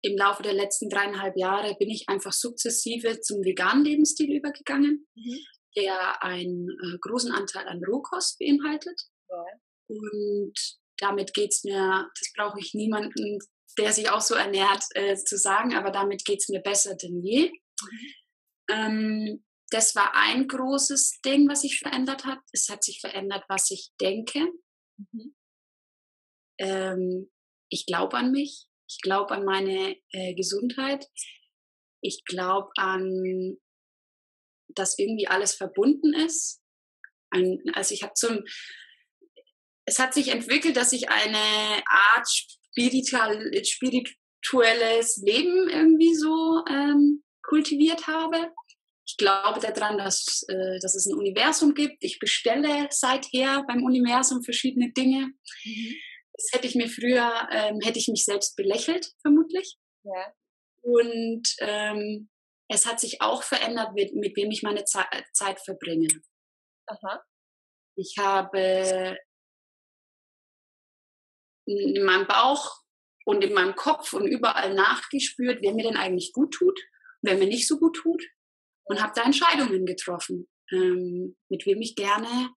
im 0.01 0.18
Laufe 0.18 0.44
der 0.44 0.53
letzten 0.53 0.89
dreieinhalb 0.89 1.36
Jahre 1.36 1.75
bin 1.75 1.89
ich 1.89 2.08
einfach 2.08 2.32
sukzessive 2.32 3.20
zum 3.20 3.44
veganen 3.44 3.84
Lebensstil 3.84 4.34
übergegangen, 4.34 5.08
mhm. 5.15 5.39
der 5.75 6.24
einen 6.24 6.70
äh, 6.70 6.98
großen 7.01 7.32
Anteil 7.32 7.68
an 7.68 7.84
Rohkost 7.84 8.39
beinhaltet. 8.39 9.01
Ja. 9.29 9.44
Und 9.88 10.53
damit 10.98 11.34
geht 11.34 11.51
es 11.51 11.63
mir, 11.63 12.10
das 12.18 12.32
brauche 12.36 12.60
ich 12.60 12.74
niemanden, 12.74 13.39
der 13.77 13.91
sich 13.91 14.10
auch 14.10 14.22
so 14.22 14.36
ernährt, 14.36 14.84
äh, 14.94 15.15
zu 15.15 15.38
sagen, 15.38 15.74
aber 15.74 15.91
damit 15.91 16.24
geht 16.25 16.39
es 16.39 16.50
mir 16.50 16.62
besser 16.62 16.96
denn 16.96 17.22
je. 17.22 17.50
Mhm. 17.50 18.13
Ähm, 18.72 19.44
das 19.69 19.95
war 19.95 20.15
ein 20.15 20.47
großes 20.47 21.21
Ding, 21.21 21.47
was 21.47 21.61
sich 21.61 21.79
verändert 21.79 22.25
hat. 22.25 22.39
Es 22.51 22.69
hat 22.69 22.83
sich 22.83 22.99
verändert, 23.01 23.43
was 23.47 23.71
ich 23.71 23.91
denke. 23.99 24.39
Mhm. 24.97 25.35
Ähm, 26.59 27.31
ich 27.69 27.85
glaube 27.85 28.17
an 28.17 28.31
mich. 28.31 28.65
Ich 28.88 28.99
glaube 29.01 29.31
an 29.35 29.45
meine 29.45 29.95
äh, 30.11 30.33
Gesundheit. 30.33 31.07
Ich 32.01 32.23
glaube 32.25 32.69
an, 32.77 33.57
dass 34.69 34.97
irgendwie 34.97 35.27
alles 35.27 35.53
verbunden 35.53 36.13
ist. 36.13 36.61
Ein, 37.31 37.61
also 37.73 37.93
ich 37.93 38.01
habe 38.01 38.13
zum, 38.13 38.43
es 39.85 39.99
hat 39.99 40.13
sich 40.13 40.29
entwickelt, 40.29 40.77
dass 40.77 40.93
ich 40.93 41.09
eine 41.09 41.83
Art 41.85 42.27
spiritual, 42.27 43.51
spirituelles 43.63 45.17
Leben 45.17 45.69
irgendwie 45.69 46.15
so 46.15 46.63
ähm, 46.67 47.23
kultiviert 47.43 48.07
habe 48.07 48.51
ich 49.09 49.17
glaube 49.17 49.59
daran, 49.59 49.97
dass, 49.97 50.45
äh, 50.49 50.79
dass 50.81 50.93
es 50.93 51.07
ein 51.07 51.17
Universum 51.17 51.73
gibt. 51.73 52.03
Ich 52.03 52.19
bestelle 52.19 52.87
seither 52.91 53.63
beim 53.67 53.83
Universum 53.83 54.43
verschiedene 54.43 54.91
Dinge. 54.91 55.33
Mhm. 55.63 55.95
Das 56.33 56.49
hätte 56.53 56.67
ich 56.67 56.75
mir 56.75 56.87
früher, 56.87 57.49
ähm, 57.51 57.79
hätte 57.81 57.97
ich 57.97 58.07
mich 58.07 58.23
selbst 58.23 58.55
belächelt, 58.55 59.11
vermutlich. 59.21 59.77
Ja. 60.03 60.33
Und 60.81 61.55
ähm, 61.57 62.29
es 62.67 62.85
hat 62.85 62.99
sich 62.99 63.19
auch 63.21 63.41
verändert, 63.41 63.93
mit, 63.95 64.13
mit 64.13 64.37
wem 64.37 64.51
ich 64.51 64.61
meine 64.61 64.85
Ze 64.85 65.03
Zeit 65.33 65.59
verbringe. 65.59 66.07
Aha. 66.85 67.23
Ich 67.95 68.15
habe 68.19 69.17
in 71.65 72.03
meinem 72.03 72.27
Bauch 72.27 72.83
und 73.25 73.43
in 73.43 73.53
meinem 73.53 73.75
Kopf 73.75 74.13
und 74.13 74.27
überall 74.27 74.75
nachgespürt, 74.75 75.63
wer 75.63 75.73
mir 75.73 75.83
denn 75.83 75.97
eigentlich 75.97 76.31
gut 76.31 76.53
tut, 76.53 76.79
wer 77.21 77.37
mir 77.37 77.47
nicht 77.47 77.67
so 77.67 77.79
gut 77.79 77.95
tut 77.95 78.23
und 78.89 79.01
habe 79.01 79.13
da 79.15 79.24
Entscheidungen 79.24 79.86
getroffen, 79.86 80.50
ähm, 80.72 81.38
mit 81.48 81.65
wem 81.65 81.81
ich 81.81 81.96
gerne 81.96 82.50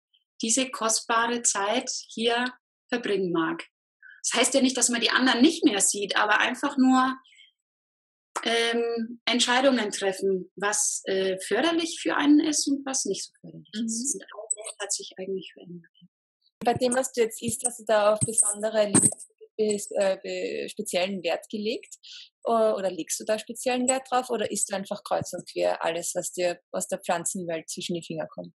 diese 0.41 0.69
kostbare 0.71 1.43
Zeit 1.43 1.91
hier 2.09 2.51
verbringen 2.89 3.31
mag. 3.31 3.63
Das 4.23 4.39
heißt 4.39 4.53
ja 4.53 4.61
nicht, 4.61 4.77
dass 4.77 4.89
man 4.89 5.01
die 5.01 5.11
anderen 5.11 5.41
nicht 5.41 5.63
mehr 5.65 5.81
sieht, 5.81 6.15
aber 6.15 6.39
einfach 6.39 6.77
nur 6.77 7.15
ähm, 8.43 9.19
Entscheidungen 9.25 9.91
treffen, 9.91 10.51
was 10.55 11.01
äh, 11.05 11.37
förderlich 11.39 11.99
für 12.01 12.15
einen 12.15 12.39
ist 12.39 12.67
und 12.67 12.85
was 12.85 13.05
nicht 13.05 13.25
so 13.25 13.31
förderlich 13.41 13.69
mhm. 13.73 13.85
ist. 13.85 14.19
Das 14.19 14.75
hat 14.79 14.93
sich 14.93 15.13
eigentlich 15.17 15.51
verändert. 15.53 15.91
Bei 16.63 16.73
dem, 16.75 16.95
was 16.95 17.11
du 17.11 17.21
jetzt 17.21 17.41
isst, 17.41 17.65
hast 17.65 17.79
du 17.79 17.85
da 17.85 18.13
auf 18.13 18.19
besondere 18.19 18.91
äh, 19.69 20.69
speziellen 20.69 21.23
Wert 21.23 21.47
gelegt? 21.49 21.95
Oder 22.43 22.89
legst 22.89 23.19
du 23.19 23.25
da 23.25 23.37
speziellen 23.37 23.87
Wert 23.87 24.07
drauf? 24.09 24.29
Oder 24.29 24.49
isst 24.51 24.71
du 24.71 24.75
einfach 24.75 25.03
kreuz 25.03 25.31
und 25.33 25.47
quer 25.51 25.83
alles, 25.83 26.13
was 26.15 26.31
dir 26.31 26.59
aus 26.71 26.87
der 26.87 26.99
Pflanzenwelt 26.99 27.69
zwischen 27.69 27.93
die 27.93 28.03
Finger 28.03 28.27
kommt? 28.27 28.53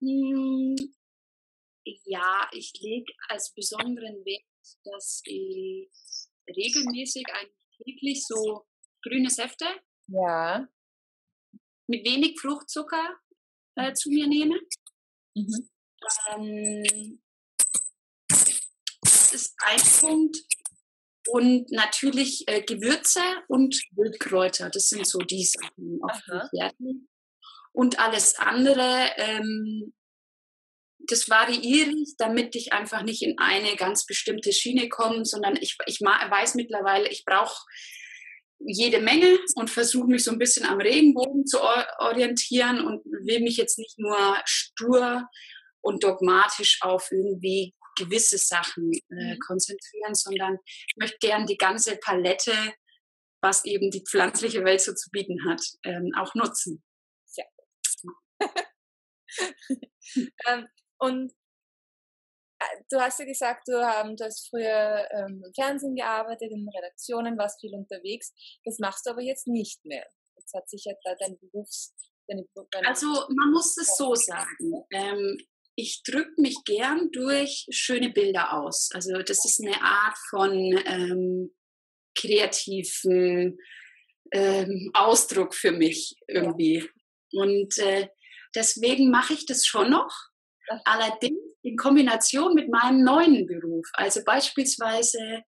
Hm, 0.00 0.76
ja, 2.04 2.48
ich 2.52 2.72
lege 2.80 3.12
als 3.28 3.52
besonderen 3.54 4.24
Wert, 4.24 4.42
dass 4.84 5.22
ich 5.24 5.88
regelmäßig 6.48 7.24
eigentlich 7.32 7.54
täglich 7.84 8.24
so 8.26 8.66
grüne 9.02 9.30
Säfte 9.30 9.66
ja. 10.06 10.66
mit 11.86 12.06
wenig 12.06 12.38
Fruchtzucker 12.40 13.16
äh, 13.76 13.92
zu 13.92 14.10
mir 14.10 14.26
nehme. 14.26 14.58
Mhm. 15.34 15.68
Ähm, 16.30 17.22
ist 19.34 19.54
ein 19.58 19.80
Punkt. 20.00 20.36
Und 21.26 21.70
natürlich 21.70 22.44
äh, 22.46 22.62
Gewürze 22.62 23.22
und 23.48 23.80
Wildkräuter. 23.92 24.68
Das 24.68 24.88
sind 24.88 25.06
so 25.06 25.18
die 25.20 25.44
Sachen, 25.44 26.00
auf 26.02 26.20
werden. 26.52 27.08
Und 27.72 27.98
alles 27.98 28.38
andere, 28.38 29.10
ähm, 29.16 29.94
das 31.08 31.28
variiere 31.28 31.90
ich, 31.90 32.14
damit 32.18 32.54
ich 32.54 32.72
einfach 32.72 33.02
nicht 33.02 33.22
in 33.22 33.38
eine 33.38 33.74
ganz 33.76 34.06
bestimmte 34.06 34.52
Schiene 34.52 34.88
komme, 34.88 35.24
sondern 35.24 35.56
ich, 35.56 35.76
ich 35.86 36.00
weiß 36.00 36.54
mittlerweile, 36.54 37.08
ich 37.08 37.24
brauche 37.24 37.56
jede 38.60 39.00
Menge 39.00 39.38
und 39.56 39.70
versuche 39.70 40.06
mich 40.06 40.24
so 40.24 40.30
ein 40.30 40.38
bisschen 40.38 40.66
am 40.66 40.80
Regenbogen 40.80 41.46
zu 41.46 41.58
orientieren 41.98 42.84
und 42.84 43.04
will 43.04 43.40
mich 43.40 43.56
jetzt 43.56 43.78
nicht 43.78 43.98
nur 43.98 44.16
stur 44.44 45.28
und 45.80 46.02
dogmatisch 46.02 46.78
auf 46.82 47.10
irgendwie 47.10 47.74
gewisse 47.96 48.38
Sachen 48.38 48.92
äh, 48.92 49.34
mhm. 49.34 49.38
konzentrieren, 49.40 50.14
sondern 50.14 50.58
ich 50.64 50.94
möchte 50.96 51.18
gern 51.20 51.46
die 51.46 51.56
ganze 51.56 51.96
Palette, 51.96 52.52
was 53.42 53.64
eben 53.64 53.90
die 53.90 54.02
pflanzliche 54.02 54.64
Welt 54.64 54.80
so 54.80 54.94
zu 54.94 55.10
bieten 55.10 55.38
hat, 55.48 55.60
ähm, 55.84 56.10
auch 56.16 56.34
nutzen. 56.34 56.82
Ja. 57.36 57.44
ähm, 60.46 60.66
und 60.98 61.32
äh, 62.58 62.82
du 62.90 63.00
hast 63.00 63.18
ja 63.18 63.26
gesagt, 63.26 63.68
du, 63.68 63.72
ähm, 63.72 64.16
du 64.16 64.24
hast 64.24 64.48
früher 64.48 65.06
ähm, 65.10 65.42
im 65.44 65.54
Fernsehen 65.54 65.94
gearbeitet, 65.94 66.50
in 66.50 66.68
Redaktionen, 66.68 67.36
warst 67.36 67.60
viel 67.60 67.74
unterwegs. 67.74 68.32
Das 68.64 68.78
machst 68.78 69.06
du 69.06 69.10
aber 69.10 69.22
jetzt 69.22 69.46
nicht 69.46 69.84
mehr. 69.84 70.06
Jetzt 70.36 70.54
hat 70.54 70.68
sich 70.68 70.84
ja 70.84 70.94
da 71.04 71.14
dein 71.18 71.38
Berufs... 71.38 71.94
Deine, 72.26 72.46
deine 72.70 72.88
also 72.88 73.06
man 73.06 73.50
muss 73.52 73.76
es 73.76 73.98
so 73.98 74.14
sagen. 74.14 74.86
Ähm, 74.92 75.36
ich 75.76 76.02
drücke 76.04 76.40
mich 76.40 76.58
gern 76.64 77.10
durch 77.12 77.66
schöne 77.70 78.10
Bilder 78.10 78.52
aus. 78.52 78.90
Also 78.92 79.22
das 79.22 79.44
ist 79.44 79.60
eine 79.60 79.80
Art 79.82 80.16
von 80.30 80.52
ähm, 80.86 81.54
kreativen 82.16 83.58
ähm, 84.32 84.90
Ausdruck 84.94 85.54
für 85.54 85.72
mich 85.72 86.14
irgendwie. 86.28 86.88
Und 87.32 87.76
äh, 87.78 88.08
deswegen 88.54 89.10
mache 89.10 89.34
ich 89.34 89.46
das 89.46 89.66
schon 89.66 89.90
noch. 89.90 90.14
Allerdings 90.84 91.38
in 91.62 91.76
Kombination 91.76 92.54
mit 92.54 92.68
meinem 92.68 93.02
neuen 93.02 93.46
Beruf. 93.46 93.86
Also 93.94 94.22
beispielsweise 94.24 95.42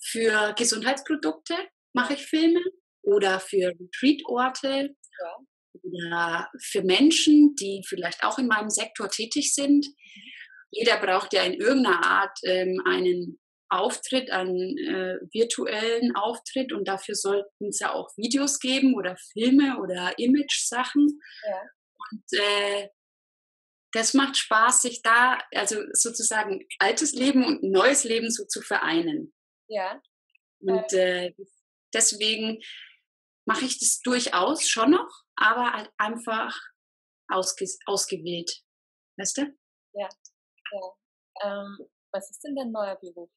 für 0.00 0.54
Gesundheitsprodukte 0.56 1.54
mache 1.92 2.14
ich 2.14 2.24
Filme 2.24 2.60
oder 3.02 3.40
für 3.40 3.72
Retreat-Orte 3.78 4.94
ja. 5.20 5.36
Oder 5.82 6.50
für 6.60 6.82
Menschen, 6.82 7.54
die 7.56 7.82
vielleicht 7.86 8.24
auch 8.24 8.38
in 8.38 8.46
meinem 8.46 8.70
Sektor 8.70 9.08
tätig 9.08 9.54
sind. 9.54 9.86
Jeder 10.70 10.98
braucht 10.98 11.32
ja 11.32 11.42
in 11.42 11.54
irgendeiner 11.54 12.04
Art 12.04 12.38
ähm, 12.44 12.80
einen 12.86 13.38
Auftritt, 13.68 14.30
einen 14.30 14.76
äh, 14.78 15.18
virtuellen 15.32 16.14
Auftritt 16.14 16.72
und 16.72 16.86
dafür 16.86 17.14
sollten 17.14 17.68
es 17.68 17.80
ja 17.80 17.92
auch 17.92 18.10
Videos 18.16 18.60
geben 18.60 18.94
oder 18.94 19.16
Filme 19.32 19.78
oder 19.80 20.18
Image-Sachen. 20.18 21.20
Ja. 21.46 21.62
Und 22.10 22.38
äh, 22.38 22.88
das 23.92 24.14
macht 24.14 24.36
Spaß, 24.36 24.82
sich 24.82 25.02
da, 25.02 25.38
also 25.54 25.80
sozusagen 25.92 26.66
altes 26.78 27.12
Leben 27.12 27.44
und 27.44 27.62
neues 27.62 28.04
Leben 28.04 28.30
so 28.30 28.44
zu 28.44 28.60
vereinen. 28.60 29.32
Ja. 29.68 30.00
Und 30.60 30.92
äh, 30.92 31.34
deswegen 31.94 32.60
mache 33.46 33.64
ich 33.64 33.78
das 33.78 34.00
durchaus 34.00 34.68
schon 34.68 34.90
noch, 34.90 35.24
aber 35.36 35.72
halt 35.72 35.90
einfach 35.98 36.58
ausge 37.28 37.66
ausgewählt. 37.86 38.50
Weißt 39.18 39.38
du? 39.38 39.42
Ja. 39.94 40.08
ja. 40.72 40.92
Ähm, 41.42 41.78
was 42.12 42.30
ist 42.30 42.40
denn 42.40 42.56
dein 42.56 42.70
neuer 42.70 42.96
Beruf? 42.96 43.30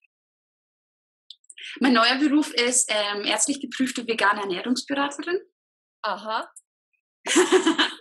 Mein 1.80 1.94
neuer 1.94 2.18
Beruf 2.18 2.54
ist 2.54 2.90
ähm, 2.92 3.24
ärztlich 3.24 3.62
geprüfte 3.62 4.06
vegane 4.06 4.42
Ernährungsberaterin. 4.42 5.40
Aha. 6.04 6.52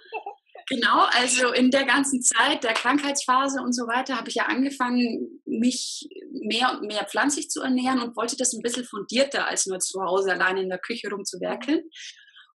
genau, 0.66 1.06
also 1.11 1.52
in 1.52 1.71
der 1.71 1.85
ganzen 1.85 2.23
Zeit 2.23 2.64
der 2.64 2.75
Krankheitsphase 2.75 3.61
und 3.61 3.73
so 3.73 3.83
weiter 3.87 4.16
habe 4.16 4.28
ich 4.28 4.37
ja 4.37 4.47
angefangen, 4.47 5.40
mich 5.44 6.09
mehr 6.30 6.73
und 6.73 6.87
mehr 6.87 7.06
pflanzlich 7.06 7.49
zu 7.49 7.62
ernähren 7.62 8.00
und 8.00 8.16
wollte 8.16 8.37
das 8.37 8.52
ein 8.52 8.62
bisschen 8.62 8.85
fundierter 8.85 9.47
als 9.47 9.66
nur 9.66 9.78
zu 9.78 10.00
Hause 10.02 10.33
alleine 10.33 10.62
in 10.62 10.68
der 10.68 10.78
Küche 10.78 11.11
rumzuwerkeln. 11.11 11.83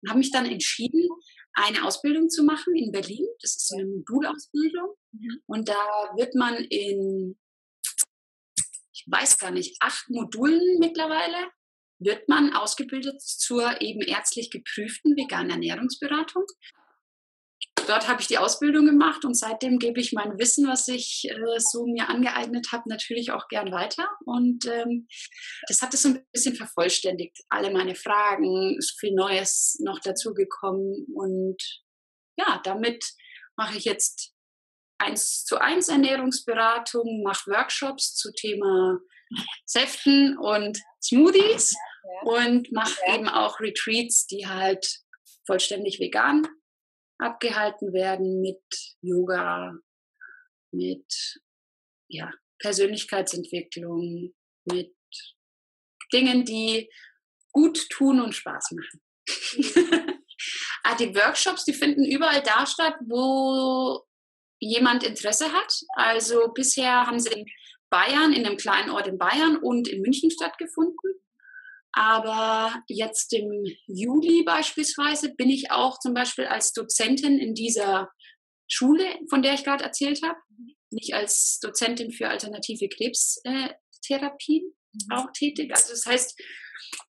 Und 0.00 0.10
habe 0.10 0.18
mich 0.18 0.30
dann 0.30 0.46
entschieden, 0.46 1.08
eine 1.54 1.84
Ausbildung 1.84 2.28
zu 2.28 2.44
machen 2.44 2.76
in 2.76 2.92
Berlin. 2.92 3.26
Das 3.40 3.56
ist 3.56 3.72
eine 3.74 3.86
Modulausbildung. 3.86 4.94
Mhm. 5.12 5.42
Und 5.46 5.68
da 5.68 5.74
wird 6.16 6.34
man 6.34 6.54
in 6.54 7.36
ich 8.98 9.04
weiß 9.06 9.38
gar 9.38 9.52
nicht, 9.52 9.76
acht 9.80 10.10
Modulen 10.10 10.78
mittlerweile 10.80 11.50
wird 12.00 12.28
man 12.28 12.52
ausgebildet 12.52 13.20
zur 13.20 13.80
eben 13.80 14.00
ärztlich 14.00 14.50
geprüften 14.50 15.16
veganen 15.16 15.50
Ernährungsberatung. 15.50 16.44
Dort 17.88 18.06
habe 18.06 18.20
ich 18.20 18.26
die 18.26 18.36
Ausbildung 18.36 18.84
gemacht 18.84 19.24
und 19.24 19.34
seitdem 19.34 19.78
gebe 19.78 19.98
ich 19.98 20.12
mein 20.12 20.38
Wissen, 20.38 20.68
was 20.68 20.88
ich 20.88 21.26
äh, 21.30 21.58
so 21.58 21.86
mir 21.86 22.10
angeeignet 22.10 22.68
habe, 22.70 22.86
natürlich 22.86 23.32
auch 23.32 23.48
gern 23.48 23.72
weiter. 23.72 24.06
Und 24.26 24.66
ähm, 24.66 25.08
das 25.68 25.80
hat 25.80 25.94
es 25.94 26.02
so 26.02 26.10
ein 26.10 26.26
bisschen 26.30 26.54
vervollständigt. 26.54 27.38
Alle 27.48 27.70
meine 27.70 27.94
Fragen, 27.94 28.76
ist 28.76 29.00
viel 29.00 29.14
Neues 29.14 29.78
noch 29.82 30.00
dazugekommen. 30.00 31.06
Und 31.14 31.56
ja, 32.36 32.60
damit 32.62 33.02
mache 33.56 33.78
ich 33.78 33.86
jetzt 33.86 34.34
eins 34.98 35.46
zu 35.46 35.58
eins 35.58 35.88
Ernährungsberatung, 35.88 37.22
mache 37.22 37.50
Workshops 37.50 38.16
zu 38.16 38.32
Thema 38.32 38.98
Säften 39.64 40.36
und 40.36 40.78
Smoothies 41.02 41.74
und 42.24 42.70
mache 42.70 43.00
eben 43.14 43.30
auch 43.30 43.60
Retreats, 43.60 44.26
die 44.26 44.46
halt 44.46 45.00
vollständig 45.46 46.00
vegan 46.00 46.46
abgehalten 47.18 47.92
werden 47.92 48.40
mit 48.40 48.62
Yoga, 49.00 49.74
mit 50.72 51.40
ja, 52.08 52.30
Persönlichkeitsentwicklung, 52.58 54.34
mit 54.64 54.94
Dingen, 56.12 56.44
die 56.44 56.88
gut 57.52 57.88
tun 57.90 58.20
und 58.20 58.34
Spaß 58.34 58.72
machen. 58.72 59.02
Ah, 60.84 60.94
die 60.94 61.14
Workshops, 61.14 61.64
die 61.64 61.74
finden 61.74 62.04
überall 62.04 62.42
da 62.42 62.64
statt, 62.64 62.94
wo 63.00 64.06
jemand 64.60 65.02
Interesse 65.02 65.52
hat. 65.52 65.80
Also 65.96 66.52
bisher 66.54 67.06
haben 67.06 67.18
sie 67.18 67.30
in 67.30 67.46
Bayern, 67.90 68.32
in 68.32 68.46
einem 68.46 68.56
kleinen 68.56 68.90
Ort 68.90 69.06
in 69.06 69.18
Bayern 69.18 69.56
und 69.56 69.88
in 69.88 70.00
München 70.00 70.30
stattgefunden. 70.30 71.20
Aber 71.98 72.80
jetzt 72.86 73.32
im 73.32 73.64
Juli 73.88 74.44
beispielsweise 74.44 75.34
bin 75.34 75.50
ich 75.50 75.72
auch 75.72 75.98
zum 75.98 76.14
Beispiel 76.14 76.46
als 76.46 76.72
Dozentin 76.72 77.40
in 77.40 77.54
dieser 77.54 78.08
Schule, 78.70 79.18
von 79.28 79.42
der 79.42 79.54
ich 79.54 79.64
gerade 79.64 79.82
erzählt 79.82 80.22
habe, 80.22 80.38
nicht 80.90 81.12
als 81.12 81.58
Dozentin 81.60 82.12
für 82.12 82.28
alternative 82.28 82.88
Krebstherapien 82.88 84.76
mhm. 84.92 85.12
auch 85.12 85.26
tätig. 85.32 85.72
Also 85.74 85.90
das 85.90 86.06
heißt, 86.06 86.40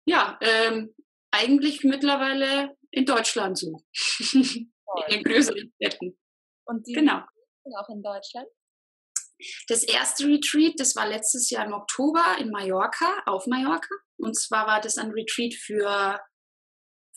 ja, 0.05 0.39
ähm, 0.41 0.95
eigentlich 1.31 1.83
mittlerweile 1.83 2.73
in 2.91 3.05
Deutschland 3.05 3.57
so. 3.57 3.83
in 4.33 4.71
den 5.11 5.23
größeren 5.25 5.73
Städten. 5.75 6.17
Und 6.65 6.87
die 6.87 6.93
genau. 6.93 7.17
auch 7.17 7.89
in 7.89 8.01
Deutschland? 8.01 8.47
Das 9.67 9.83
erste 9.83 10.27
Retreat, 10.27 10.73
das 10.77 10.95
war 10.95 11.07
letztes 11.07 11.49
Jahr 11.49 11.65
im 11.65 11.73
Oktober 11.73 12.37
in 12.39 12.49
Mallorca, 12.49 13.21
auf 13.25 13.47
Mallorca. 13.47 13.95
Und 14.17 14.37
zwar 14.37 14.67
war 14.67 14.81
das 14.81 14.97
ein 14.97 15.11
Retreat 15.11 15.53
für 15.53 16.19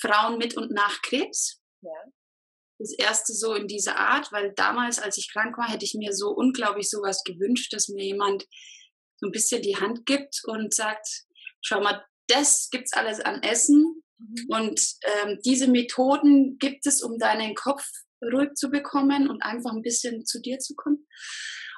Frauen 0.00 0.38
mit 0.38 0.56
und 0.56 0.70
nach 0.70 1.02
Krebs. 1.02 1.60
Ja. 1.80 1.90
Das 2.78 2.92
erste 2.98 3.32
so 3.32 3.54
in 3.54 3.68
dieser 3.68 3.96
Art, 3.96 4.32
weil 4.32 4.52
damals, 4.54 4.98
als 4.98 5.16
ich 5.16 5.30
krank 5.32 5.56
war, 5.56 5.68
hätte 5.68 5.84
ich 5.84 5.94
mir 5.94 6.12
so 6.12 6.30
unglaublich 6.30 6.90
sowas 6.90 7.22
gewünscht, 7.24 7.72
dass 7.72 7.88
mir 7.88 8.04
jemand 8.04 8.44
so 9.18 9.28
ein 9.28 9.32
bisschen 9.32 9.62
die 9.62 9.76
Hand 9.76 10.04
gibt 10.04 10.40
und 10.44 10.74
sagt, 10.74 11.06
schau 11.60 11.80
mal, 11.80 12.04
das 12.28 12.68
gibt's 12.70 12.92
alles 12.92 13.20
an 13.20 13.42
Essen. 13.42 14.02
Mhm. 14.18 14.46
Und 14.48 14.80
ähm, 15.02 15.38
diese 15.44 15.68
Methoden 15.68 16.58
gibt 16.58 16.86
es, 16.86 17.02
um 17.02 17.18
deinen 17.18 17.54
Kopf 17.54 17.86
ruhig 18.32 18.54
zu 18.54 18.70
bekommen 18.70 19.28
und 19.28 19.42
einfach 19.42 19.72
ein 19.72 19.82
bisschen 19.82 20.24
zu 20.24 20.40
dir 20.40 20.58
zu 20.58 20.74
kommen. 20.74 21.06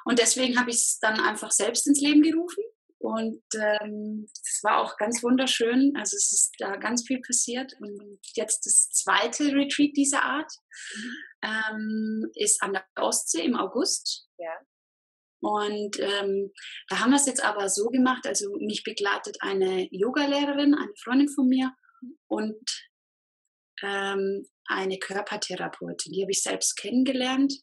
Und 0.05 0.19
deswegen 0.19 0.59
habe 0.59 0.69
ich 0.69 0.77
es 0.77 0.99
dann 0.99 1.19
einfach 1.19 1.51
selbst 1.51 1.87
ins 1.87 1.99
Leben 1.99 2.21
gerufen. 2.21 2.63
Und 2.99 3.43
ähm, 3.55 4.27
es 4.43 4.61
war 4.63 4.79
auch 4.79 4.97
ganz 4.97 5.21
wunderschön. 5.21 5.93
Also 5.95 6.15
es 6.15 6.31
ist 6.31 6.55
da 6.59 6.75
ganz 6.77 7.05
viel 7.05 7.21
passiert. 7.21 7.73
Und 7.79 8.19
jetzt 8.35 8.65
das 8.65 8.89
zweite 8.89 9.51
Retreat 9.53 9.95
dieser 9.95 10.23
Art 10.23 10.51
mhm. 10.95 11.11
ähm, 11.43 12.31
ist 12.35 12.63
an 12.63 12.73
der 12.73 12.85
Ostsee 12.95 13.43
im 13.43 13.55
August. 13.55 14.27
Ja. 14.37 14.53
Und 15.41 15.99
ähm, 15.99 16.51
da 16.89 16.99
haben 16.99 17.11
wir 17.11 17.17
es 17.17 17.27
jetzt 17.27 17.43
aber 17.43 17.69
so 17.69 17.89
gemacht, 17.89 18.25
also 18.25 18.55
mich 18.57 18.83
begleitet 18.83 19.37
eine 19.41 19.87
Yogalehrerin, 19.91 20.73
eine 20.73 20.93
Freundin 21.03 21.29
von 21.29 21.47
mir 21.47 21.71
und 22.27 22.57
ähm, 23.83 24.47
eine 24.65 24.97
Körpertherapeutin. 24.97 26.13
Die 26.13 26.23
habe 26.23 26.31
ich 26.31 26.41
selbst 26.41 26.75
kennengelernt, 26.77 27.53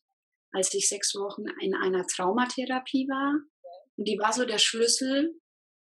als 0.52 0.72
ich 0.74 0.88
sechs 0.88 1.14
Wochen 1.14 1.44
in 1.60 1.74
einer 1.74 2.06
Traumatherapie 2.06 3.08
war. 3.08 3.40
Und 3.96 4.08
die 4.08 4.18
war 4.18 4.32
so 4.32 4.44
der 4.44 4.58
Schlüssel 4.58 5.34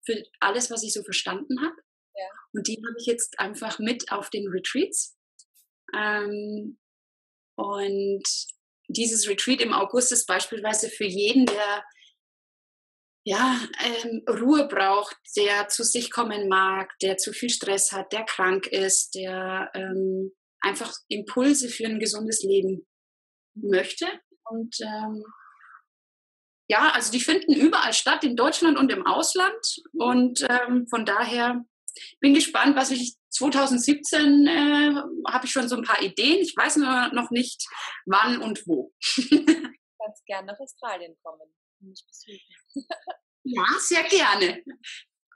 für 0.04 0.22
alles, 0.40 0.70
was 0.70 0.82
ich 0.82 0.92
so 0.92 1.02
verstanden 1.02 1.60
habe. 1.60 1.76
Ja. 2.14 2.28
Und 2.52 2.66
die 2.66 2.76
habe 2.76 2.96
ich 2.98 3.06
jetzt 3.06 3.38
einfach 3.38 3.78
mit 3.78 4.10
auf 4.10 4.30
den 4.30 4.48
Retreats. 4.48 5.16
Ähm, 5.94 6.78
und 7.56 8.24
dieses 8.88 9.28
Retreat 9.28 9.60
im 9.60 9.72
August 9.72 10.12
ist 10.12 10.26
beispielsweise 10.26 10.88
für 10.88 11.04
jeden, 11.04 11.46
der 11.46 11.84
ja, 13.24 13.60
ähm, 13.84 14.22
Ruhe 14.26 14.66
braucht, 14.68 15.16
der 15.36 15.68
zu 15.68 15.84
sich 15.84 16.10
kommen 16.10 16.48
mag, 16.48 16.98
der 17.02 17.18
zu 17.18 17.32
viel 17.32 17.50
Stress 17.50 17.92
hat, 17.92 18.12
der 18.12 18.24
krank 18.24 18.66
ist, 18.68 19.14
der 19.14 19.70
ähm, 19.74 20.32
einfach 20.60 20.94
Impulse 21.08 21.68
für 21.68 21.84
ein 21.84 22.00
gesundes 22.00 22.42
Leben 22.42 22.86
möchte. 23.54 24.06
Und 24.50 24.76
ähm, 24.80 25.24
ja, 26.68 26.90
also 26.92 27.10
die 27.10 27.20
finden 27.20 27.54
überall 27.54 27.94
statt, 27.94 28.24
in 28.24 28.36
Deutschland 28.36 28.78
und 28.78 28.92
im 28.92 29.06
Ausland. 29.06 29.80
Und 29.92 30.46
ähm, 30.48 30.86
von 30.88 31.04
daher 31.04 31.64
bin 32.20 32.34
gespannt, 32.34 32.76
was 32.76 32.90
ich 32.90 33.16
2017 33.30 34.46
äh, 34.46 34.94
habe 35.30 35.46
ich 35.46 35.52
schon 35.52 35.68
so 35.68 35.76
ein 35.76 35.82
paar 35.82 36.02
Ideen. 36.02 36.40
Ich 36.40 36.54
weiß 36.56 36.76
nur 36.76 37.08
noch 37.14 37.30
nicht, 37.30 37.66
wann 38.06 38.40
und 38.42 38.66
wo. 38.66 38.92
Ganz 39.98 40.24
gern 40.26 40.46
nach 40.46 40.58
Australien 40.58 41.16
kommen. 41.22 41.54
Mich 41.80 42.04
besuchen. 42.06 42.86
ja, 43.44 43.64
sehr 43.78 44.04
gerne. 44.04 44.62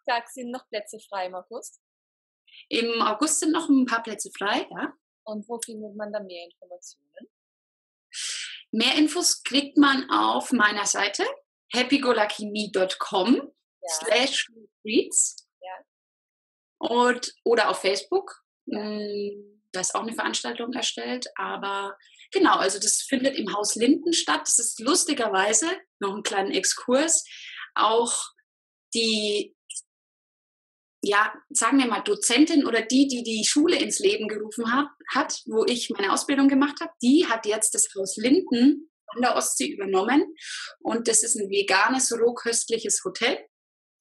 Sag, 0.05 0.29
sind 0.29 0.51
noch 0.51 0.68
Plätze 0.68 0.98
frei 1.09 1.27
im 1.27 1.35
August? 1.35 1.81
Im 2.68 3.01
August 3.01 3.40
sind 3.40 3.53
noch 3.53 3.68
ein 3.68 3.87
paar 3.87 4.03
Plätze 4.03 4.31
frei, 4.37 4.66
ja. 4.70 4.92
Und 5.25 5.48
wo 5.48 5.59
findet 5.64 5.94
man 5.96 6.12
da 6.12 6.20
mehr 6.20 6.44
Informationen? 6.44 7.29
Mehr 8.72 8.96
Infos 8.96 9.42
kriegt 9.42 9.76
man 9.76 10.11
auf 10.11 10.52
meiner 10.52 10.87
Seite 10.87 11.24
happygolakimi.com 11.74 13.35
ja. 13.35 13.88
slash 13.88 14.48
retreats 14.85 15.48
ja. 15.61 15.85
und 16.78 17.32
oder 17.44 17.70
auf 17.70 17.80
Facebook. 17.80 18.42
Ja. 18.66 18.80
Mm, 18.80 19.61
da 19.72 19.80
ist 19.80 19.94
auch 19.94 20.02
eine 20.02 20.12
Veranstaltung 20.12 20.72
erstellt, 20.74 21.26
aber 21.37 21.96
Genau, 22.32 22.56
also 22.56 22.78
das 22.78 23.02
findet 23.02 23.37
im 23.37 23.54
Haus 23.54 23.76
Linden 23.76 24.14
statt. 24.14 24.40
Das 24.44 24.58
ist 24.58 24.80
lustigerweise, 24.80 25.66
noch 26.00 26.14
einen 26.14 26.22
kleinen 26.22 26.50
Exkurs, 26.50 27.24
auch 27.74 28.18
die, 28.94 29.54
ja, 31.02 31.34
sagen 31.50 31.78
wir 31.78 31.86
mal, 31.86 32.00
Dozentin 32.00 32.64
oder 32.64 32.82
die, 32.82 33.08
die 33.08 33.24
die 33.24 33.44
Schule 33.44 33.76
ins 33.76 33.98
Leben 33.98 34.28
gerufen 34.28 34.72
hat, 34.72 34.88
hat 35.12 35.42
wo 35.46 35.64
ich 35.64 35.90
meine 35.90 36.12
Ausbildung 36.12 36.48
gemacht 36.48 36.80
habe, 36.80 36.92
die 37.02 37.26
hat 37.26 37.44
jetzt 37.44 37.74
das 37.74 37.88
Haus 37.96 38.16
Linden 38.16 38.90
an 39.08 39.22
der 39.22 39.36
Ostsee 39.36 39.72
übernommen. 39.72 40.34
Und 40.80 41.08
das 41.08 41.24
ist 41.24 41.36
ein 41.36 41.50
veganes, 41.50 42.12
rohköstliches 42.12 43.02
Hotel. 43.04 43.38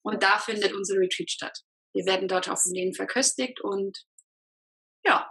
Und 0.04 0.22
da 0.22 0.38
findet 0.38 0.72
unser 0.74 0.94
Retreat 0.94 1.30
statt. 1.30 1.58
Wir 1.92 2.06
werden 2.06 2.28
dort 2.28 2.48
auf 2.48 2.62
dem 2.62 2.72
Leben 2.72 2.94
verköstigt 2.94 3.60
und 3.60 3.98
ja. 5.04 5.28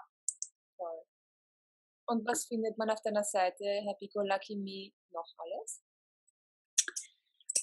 Und 2.05 2.27
was 2.27 2.45
findet 2.47 2.77
man 2.77 2.89
auf 2.89 3.01
deiner 3.03 3.23
Seite 3.23 3.63
Happy 3.87 4.09
Go 4.13 4.21
Lucky 4.21 4.57
Me 4.57 4.91
noch 5.11 5.27
alles? 5.37 5.81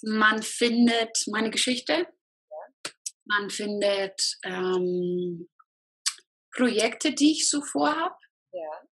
Man 0.02 0.42
findet 0.42 1.24
meine 1.26 1.50
Geschichte. 1.50 2.06
Man 3.28 3.50
findet 3.50 4.38
ähm, 4.44 5.48
Projekte, 6.54 7.12
die 7.12 7.32
ich 7.32 7.48
so 7.48 7.62
vorhabe. 7.62 8.16
Ja. 8.52 8.88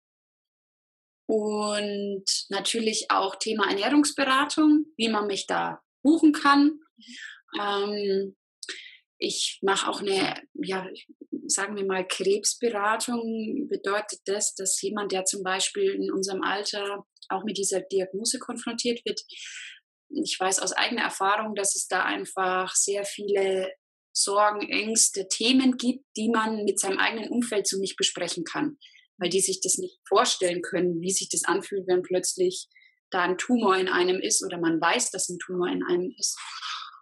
Und 1.29 2.25
natürlich 2.51 3.07
auch 3.11 3.37
Thema 3.37 3.69
Ernährungsberatung, 3.69 4.87
wie 4.97 5.09
man 5.09 5.27
mich 5.27 5.47
da 5.47 5.83
buchen 6.03 6.33
kann. 6.33 6.79
Mhm. 7.53 7.61
Ähm, 7.61 8.37
ich 9.19 9.59
mache 9.63 9.89
auch 9.89 10.01
eine, 10.01 10.43
ja, 10.53 10.87
sagen 11.47 11.75
wir 11.77 11.85
mal, 11.85 12.07
Krebsberatung. 12.07 13.67
Bedeutet 13.69 14.21
das, 14.27 14.55
dass 14.55 14.81
jemand, 14.83 15.13
der 15.13 15.25
zum 15.25 15.43
Beispiel 15.43 15.95
in 15.95 16.13
unserem 16.13 16.43
Alter 16.43 17.07
auch 17.29 17.43
mit 17.45 17.57
dieser 17.57 17.81
Diagnose 17.81 18.39
konfrontiert 18.39 19.05
wird, 19.05 19.21
ich 20.09 20.39
weiß 20.39 20.61
aus 20.61 20.73
eigener 20.73 21.03
Erfahrung, 21.03 21.55
dass 21.55 21.75
es 21.75 21.89
da 21.89 22.05
einfach 22.05 22.75
sehr 22.75 23.05
viele 23.05 23.73
Sorgen, 24.17 24.69
Ängste, 24.69 25.29
Themen 25.29 25.77
gibt, 25.77 26.05
die 26.17 26.29
man 26.29 26.65
mit 26.65 26.81
seinem 26.81 26.99
eigenen 26.99 27.29
Umfeld 27.31 27.67
so 27.67 27.79
nicht 27.79 27.97
besprechen 27.97 28.45
kann 28.45 28.79
weil 29.19 29.29
die 29.29 29.41
sich 29.41 29.61
das 29.61 29.79
nicht 29.79 29.99
vorstellen 30.07 30.63
können, 30.63 31.01
wie 31.01 31.11
sich 31.11 31.29
das 31.29 31.45
anfühlt, 31.45 31.87
wenn 31.87 32.03
plötzlich 32.03 32.69
da 33.11 33.23
ein 33.23 33.39
Tumor 33.39 33.77
in 33.77 33.89
einem 33.89 34.21
ist 34.21 34.45
oder 34.45 34.59
man 34.59 34.81
weiß, 34.81 35.11
dass 35.11 35.29
ein 35.29 35.39
Tumor 35.39 35.69
in 35.69 35.85
einem 35.85 36.13
ist. 36.19 36.39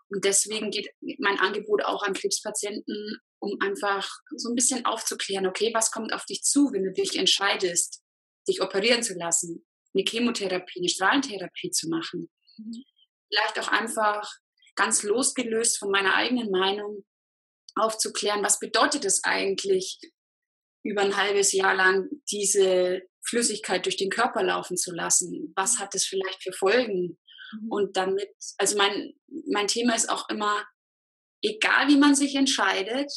Und 0.09 0.25
deswegen 0.25 0.71
geht 0.71 0.91
mein 1.19 1.39
Angebot 1.39 1.83
auch 1.85 2.03
an 2.03 2.13
Krebspatienten, 2.13 3.19
um 3.39 3.57
einfach 3.61 4.09
so 4.37 4.51
ein 4.51 4.55
bisschen 4.55 4.85
aufzuklären, 4.85 5.47
okay, 5.47 5.73
was 5.75 5.91
kommt 5.91 6.13
auf 6.13 6.25
dich 6.27 6.43
zu, 6.43 6.71
wenn 6.73 6.85
du 6.85 6.93
dich 6.93 7.19
entscheidest, 7.19 8.03
dich 8.47 8.61
operieren 8.61 9.03
zu 9.03 9.15
lassen, 9.15 9.67
eine 9.95 10.05
Chemotherapie, 10.07 10.81
eine 10.81 10.89
Strahlentherapie 10.89 11.71
zu 11.71 11.89
machen. 11.89 12.31
Mhm. 12.59 12.85
Vielleicht 13.29 13.59
auch 13.59 13.69
einfach 13.69 14.31
ganz 14.77 15.03
losgelöst 15.03 15.79
von 15.79 15.91
meiner 15.91 16.15
eigenen 16.15 16.51
Meinung 16.51 17.05
aufzuklären, 17.77 18.45
was 18.45 18.59
bedeutet 18.59 19.05
es 19.05 19.25
eigentlich, 19.25 19.99
über 20.85 21.01
ein 21.01 21.17
halbes 21.17 21.53
Jahr 21.53 21.75
lang 21.75 22.09
diese 22.31 23.03
Flüssigkeit 23.27 23.87
durch 23.87 23.97
den 23.97 24.11
Körper 24.11 24.43
laufen 24.43 24.77
zu 24.77 24.93
lassen? 24.93 25.53
Was 25.57 25.79
hat 25.79 25.95
das 25.95 26.05
vielleicht 26.05 26.43
für 26.43 26.53
Folgen? 26.53 27.19
Mhm. 27.53 27.71
Und 27.71 27.97
damit, 27.97 28.31
also 28.59 28.77
mein, 28.77 29.15
mein 29.51 29.67
Thema 29.67 29.95
ist 29.95 30.11
auch 30.11 30.29
immer, 30.29 30.65
egal 31.43 31.89
wie 31.89 31.97
man 31.97 32.15
sich 32.15 32.35
entscheidet, 32.35 33.11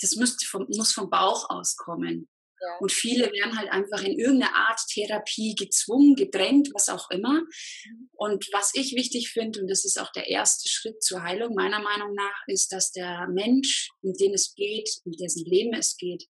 das 0.00 0.16
müsste 0.16 0.46
vom, 0.46 0.66
muss 0.76 0.92
vom 0.92 1.10
Bauch 1.10 1.48
auskommen. 1.48 2.28
Ja. 2.60 2.78
Und 2.80 2.92
viele 2.92 3.30
werden 3.32 3.56
halt 3.56 3.70
einfach 3.70 4.02
in 4.02 4.18
irgendeine 4.18 4.54
Art 4.54 4.80
Therapie 4.88 5.54
gezwungen, 5.54 6.16
gedrängt, 6.16 6.70
was 6.74 6.88
auch 6.88 7.10
immer. 7.10 7.42
Mhm. 7.42 8.10
Und 8.12 8.48
was 8.52 8.72
ich 8.74 8.94
wichtig 8.94 9.30
finde, 9.30 9.60
und 9.60 9.68
das 9.68 9.84
ist 9.84 9.98
auch 10.00 10.10
der 10.12 10.28
erste 10.28 10.68
Schritt 10.68 11.02
zur 11.02 11.22
Heilung 11.22 11.54
meiner 11.54 11.80
Meinung 11.80 12.14
nach, 12.14 12.42
ist, 12.46 12.72
dass 12.72 12.90
der 12.90 13.28
Mensch, 13.28 13.90
um 14.02 14.12
den 14.14 14.34
es 14.34 14.54
geht, 14.54 14.90
um 15.04 15.12
dessen 15.12 15.44
Leben 15.44 15.72
es 15.74 15.96
geht, 15.96 16.26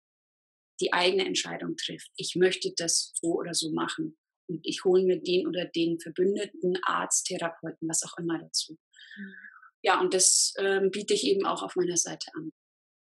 die 0.80 0.92
eigene 0.92 1.26
Entscheidung 1.26 1.76
trifft. 1.76 2.10
Ich 2.16 2.36
möchte 2.36 2.72
das 2.76 3.12
so 3.14 3.34
oder 3.34 3.54
so 3.54 3.70
machen. 3.70 4.16
Und 4.46 4.60
ich 4.64 4.84
hole 4.84 5.04
mir 5.04 5.20
den 5.20 5.46
oder 5.46 5.64
den 5.64 6.00
Verbündeten, 6.00 6.78
Arzt, 6.84 7.26
Therapeuten, 7.26 7.88
was 7.88 8.02
auch 8.02 8.18
immer 8.18 8.38
dazu. 8.38 8.76
Mhm. 9.16 9.34
Ja, 9.82 10.00
und 10.00 10.14
das 10.14 10.54
ähm, 10.58 10.90
biete 10.90 11.12
ich 11.12 11.24
eben 11.24 11.44
auch 11.44 11.62
auf 11.62 11.76
meiner 11.76 11.98
Seite 11.98 12.30
an. 12.34 12.50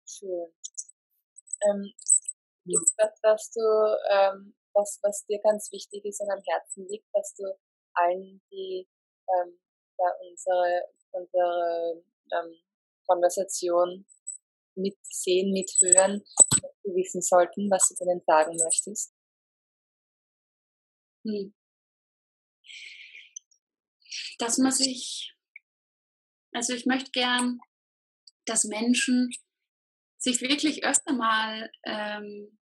Schön. 0.06 0.46
Ähm, 1.68 1.92
ist 2.64 2.94
das, 2.96 3.18
was 3.22 3.50
du, 3.50 3.60
ähm, 4.10 4.54
was, 4.74 4.98
was 5.02 5.24
dir 5.26 5.40
ganz 5.42 5.70
wichtig 5.72 6.04
ist 6.04 6.20
und 6.20 6.30
am 6.30 6.42
Herzen 6.46 6.86
liegt, 6.88 7.06
dass 7.12 7.34
du 7.34 7.44
allen, 7.94 8.40
die 8.50 8.88
ähm, 9.28 9.58
da 9.98 10.04
unsere, 10.20 10.82
unsere 11.12 12.02
ähm, 12.32 12.56
Konversation 13.06 14.06
mitsehen, 14.74 15.52
mithören, 15.52 16.24
wissen 16.84 17.22
sollten, 17.22 17.70
was 17.70 17.88
du 17.88 18.04
denen 18.04 18.22
sagen 18.26 18.56
möchtest? 18.56 19.14
Hm. 21.24 21.54
Dass 24.38 24.58
man 24.58 24.72
sich, 24.72 25.36
also 26.52 26.72
ich 26.72 26.86
möchte 26.86 27.10
gern, 27.12 27.60
dass 28.44 28.64
Menschen 28.64 29.30
sich 30.22 30.40
wirklich 30.40 30.84
öfter 30.84 31.12
mal 31.12 31.70
ähm, 31.84 32.58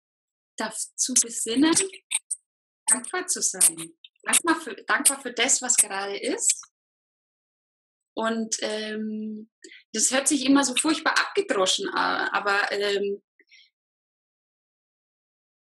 dazu 0.56 1.14
besinnen, 1.14 1.74
dankbar 2.86 3.26
zu 3.26 3.40
sein. 3.42 3.94
Dankbar 4.22 4.60
für, 4.60 4.74
dankbar 4.86 5.20
für 5.20 5.32
das, 5.32 5.62
was 5.62 5.76
gerade 5.76 6.16
ist. 6.16 6.62
Und 8.16 8.56
ähm, 8.60 9.50
das 9.92 10.10
hört 10.12 10.28
sich 10.28 10.46
immer 10.46 10.64
so 10.64 10.74
furchtbar 10.76 11.18
abgedroschen 11.18 11.88
an, 11.88 12.28
aber 12.28 12.70
ähm, 12.72 13.22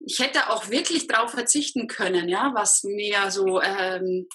ich 0.00 0.18
hätte 0.18 0.48
auch 0.48 0.70
wirklich 0.70 1.06
darauf 1.06 1.32
verzichten 1.32 1.86
können, 1.86 2.28
ja, 2.28 2.52
was 2.54 2.82
mir 2.84 3.30
so 3.30 3.60
ähm, 3.60 4.28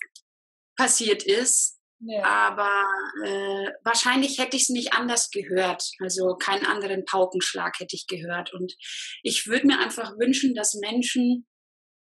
passiert 0.78 1.24
ist. 1.24 1.80
Ja. 2.06 2.24
Aber 2.24 2.86
äh, 3.24 3.72
wahrscheinlich 3.84 4.38
hätte 4.38 4.58
ich 4.58 4.64
es 4.64 4.70
nicht 4.70 4.94
anders 4.94 5.30
gehört. 5.30 5.90
Also 6.00 6.36
keinen 6.36 6.66
anderen 6.66 7.06
Paukenschlag 7.06 7.80
hätte 7.80 7.96
ich 7.96 8.08
gehört. 8.08 8.54
Und 8.54 8.76
ich 9.22 9.48
würde 9.48 9.68
mir 9.68 9.80
einfach 9.80 10.18
wünschen, 10.18 10.54
dass 10.54 10.74
Menschen, 10.74 11.48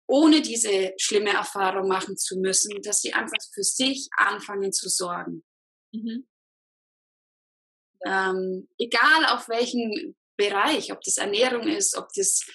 ohne 0.07 0.43
diese 0.43 0.93
schlimme 0.99 1.31
Erfahrung 1.31 1.89
machen 1.89 2.17
zu 2.17 2.39
müssen, 2.39 2.81
dass 2.83 3.01
sie 3.01 3.15
einfach 3.15 3.43
für 3.53 3.63
sich 3.63 4.09
anfangen 4.17 4.73
zu 4.73 4.89
sorgen. 4.89 5.45
Mhm. 5.93 6.29
Ähm, 8.07 8.69
egal 8.79 9.27
auf 9.27 9.49
welchem 9.49 10.15
Bereich, 10.37 10.93
ob 10.93 11.01
das 11.03 11.19
Ernährung 11.19 11.67
ist, 11.67 11.97
ob 11.97 12.09
das 12.15 12.47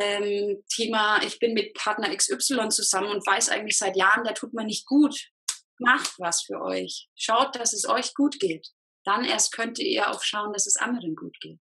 ähm, 0.00 0.62
Thema, 0.68 1.22
ich 1.22 1.38
bin 1.38 1.54
mit 1.54 1.74
Partner 1.74 2.14
XY 2.14 2.68
zusammen 2.68 3.08
und 3.08 3.26
weiß 3.26 3.48
eigentlich 3.50 3.78
seit 3.78 3.96
Jahren, 3.96 4.24
der 4.24 4.34
tut 4.34 4.52
mir 4.52 4.64
nicht 4.64 4.86
gut. 4.86 5.30
Macht 5.78 6.14
was 6.18 6.42
für 6.42 6.60
euch. 6.62 7.08
Schaut, 7.14 7.54
dass 7.56 7.72
es 7.72 7.86
euch 7.88 8.14
gut 8.14 8.38
geht. 8.40 8.68
Dann 9.04 9.24
erst 9.24 9.52
könnt 9.52 9.78
ihr 9.78 10.10
auch 10.10 10.22
schauen, 10.22 10.52
dass 10.52 10.66
es 10.66 10.76
anderen 10.76 11.14
gut 11.14 11.36
geht. 11.40 11.60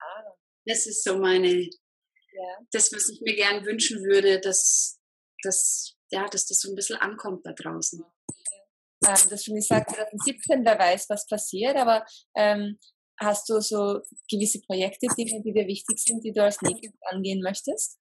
Ah. 0.00 0.34
Das 0.66 0.86
ist 0.86 1.02
so 1.02 1.18
meine, 1.18 1.62
ja. 1.62 2.58
das, 2.72 2.92
was 2.92 3.08
ich 3.08 3.20
mir 3.22 3.34
gern 3.34 3.64
wünschen 3.64 4.02
würde, 4.04 4.40
dass, 4.40 5.00
dass, 5.42 5.96
ja, 6.10 6.26
dass 6.28 6.46
das 6.46 6.60
so 6.60 6.70
ein 6.70 6.76
bisschen 6.76 6.96
ankommt 6.96 7.44
da 7.44 7.52
draußen. 7.52 8.00
Ja. 8.00 9.14
Ähm, 9.14 9.30
das 9.30 9.44
schon 9.44 9.54
gesagt, 9.54 9.90
2017, 9.90 10.64
wer 10.64 10.78
weiß, 10.78 11.08
was 11.08 11.26
passiert, 11.26 11.76
aber 11.76 12.04
ähm, 12.36 12.78
hast 13.18 13.48
du 13.48 13.60
so 13.60 14.00
gewisse 14.30 14.60
Projekte, 14.60 15.06
Dinge, 15.16 15.42
die 15.42 15.52
dir 15.52 15.66
wichtig 15.66 15.98
sind, 15.98 16.22
die 16.24 16.32
du 16.32 16.42
als 16.42 16.60
nächstes 16.62 16.92
angehen 17.10 17.42
möchtest? 17.42 17.98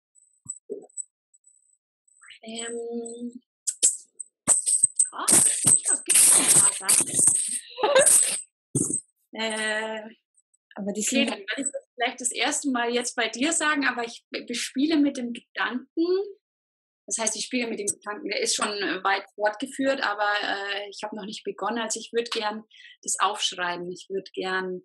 Ähm, 2.41 3.41
ja, 5.11 5.25
ja 5.75 6.01
gibt 6.05 6.17
es 6.17 6.39
ein 6.39 6.45
paar 6.61 6.73
Sachen. 6.73 7.07
äh, 9.33 10.01
aber 10.75 10.93
die 10.93 11.01
okay, 11.01 11.25
dann 11.25 11.39
werde 11.39 11.53
ich 11.57 11.65
das 11.71 11.87
vielleicht 11.95 12.21
das 12.21 12.31
erste 12.31 12.71
Mal 12.71 12.93
jetzt 12.93 13.15
bei 13.15 13.27
dir 13.29 13.51
sagen, 13.51 13.85
aber 13.87 14.03
ich 14.05 14.25
bespiele 14.47 14.97
mit 14.97 15.17
dem 15.17 15.33
Gedanken, 15.33 16.05
das 17.09 17.17
heißt, 17.17 17.35
ich 17.37 17.45
spiele 17.45 17.67
mit 17.67 17.79
dem 17.79 17.87
Gedanken, 17.87 18.29
der 18.29 18.39
ist 18.39 18.55
schon 18.55 18.67
weit 18.67 19.25
fortgeführt, 19.33 19.99
aber 20.01 20.31
äh, 20.43 20.89
ich 20.89 21.01
habe 21.03 21.15
noch 21.15 21.25
nicht 21.25 21.43
begonnen. 21.43 21.79
Also 21.79 21.99
ich 21.99 22.13
würde 22.13 22.29
gern 22.29 22.63
das 23.01 23.15
aufschreiben. 23.19 23.89
Ich 23.89 24.05
würde 24.09 24.29
gern 24.31 24.83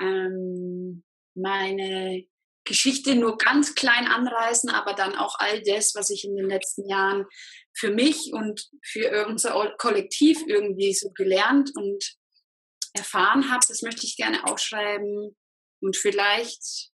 ähm, 0.00 1.02
meine 1.34 2.24
Geschichte 2.64 3.16
nur 3.16 3.36
ganz 3.38 3.74
klein 3.74 4.06
anreißen, 4.06 4.70
aber 4.70 4.94
dann 4.94 5.14
auch 5.16 5.36
all 5.38 5.62
das, 5.62 5.94
was 5.94 6.10
ich 6.10 6.24
in 6.24 6.36
den 6.36 6.48
letzten 6.48 6.88
Jahren 6.88 7.26
für 7.74 7.90
mich 7.90 8.32
und 8.32 8.68
für 8.84 9.26
unser 9.26 9.74
Kollektiv 9.78 10.42
irgendwie 10.46 10.94
so 10.94 11.10
gelernt 11.10 11.70
und 11.74 12.16
erfahren 12.94 13.50
habe, 13.50 13.64
das 13.66 13.82
möchte 13.82 14.06
ich 14.06 14.16
gerne 14.16 14.44
aufschreiben 14.44 15.36
und 15.80 15.96
vielleicht 15.96 16.90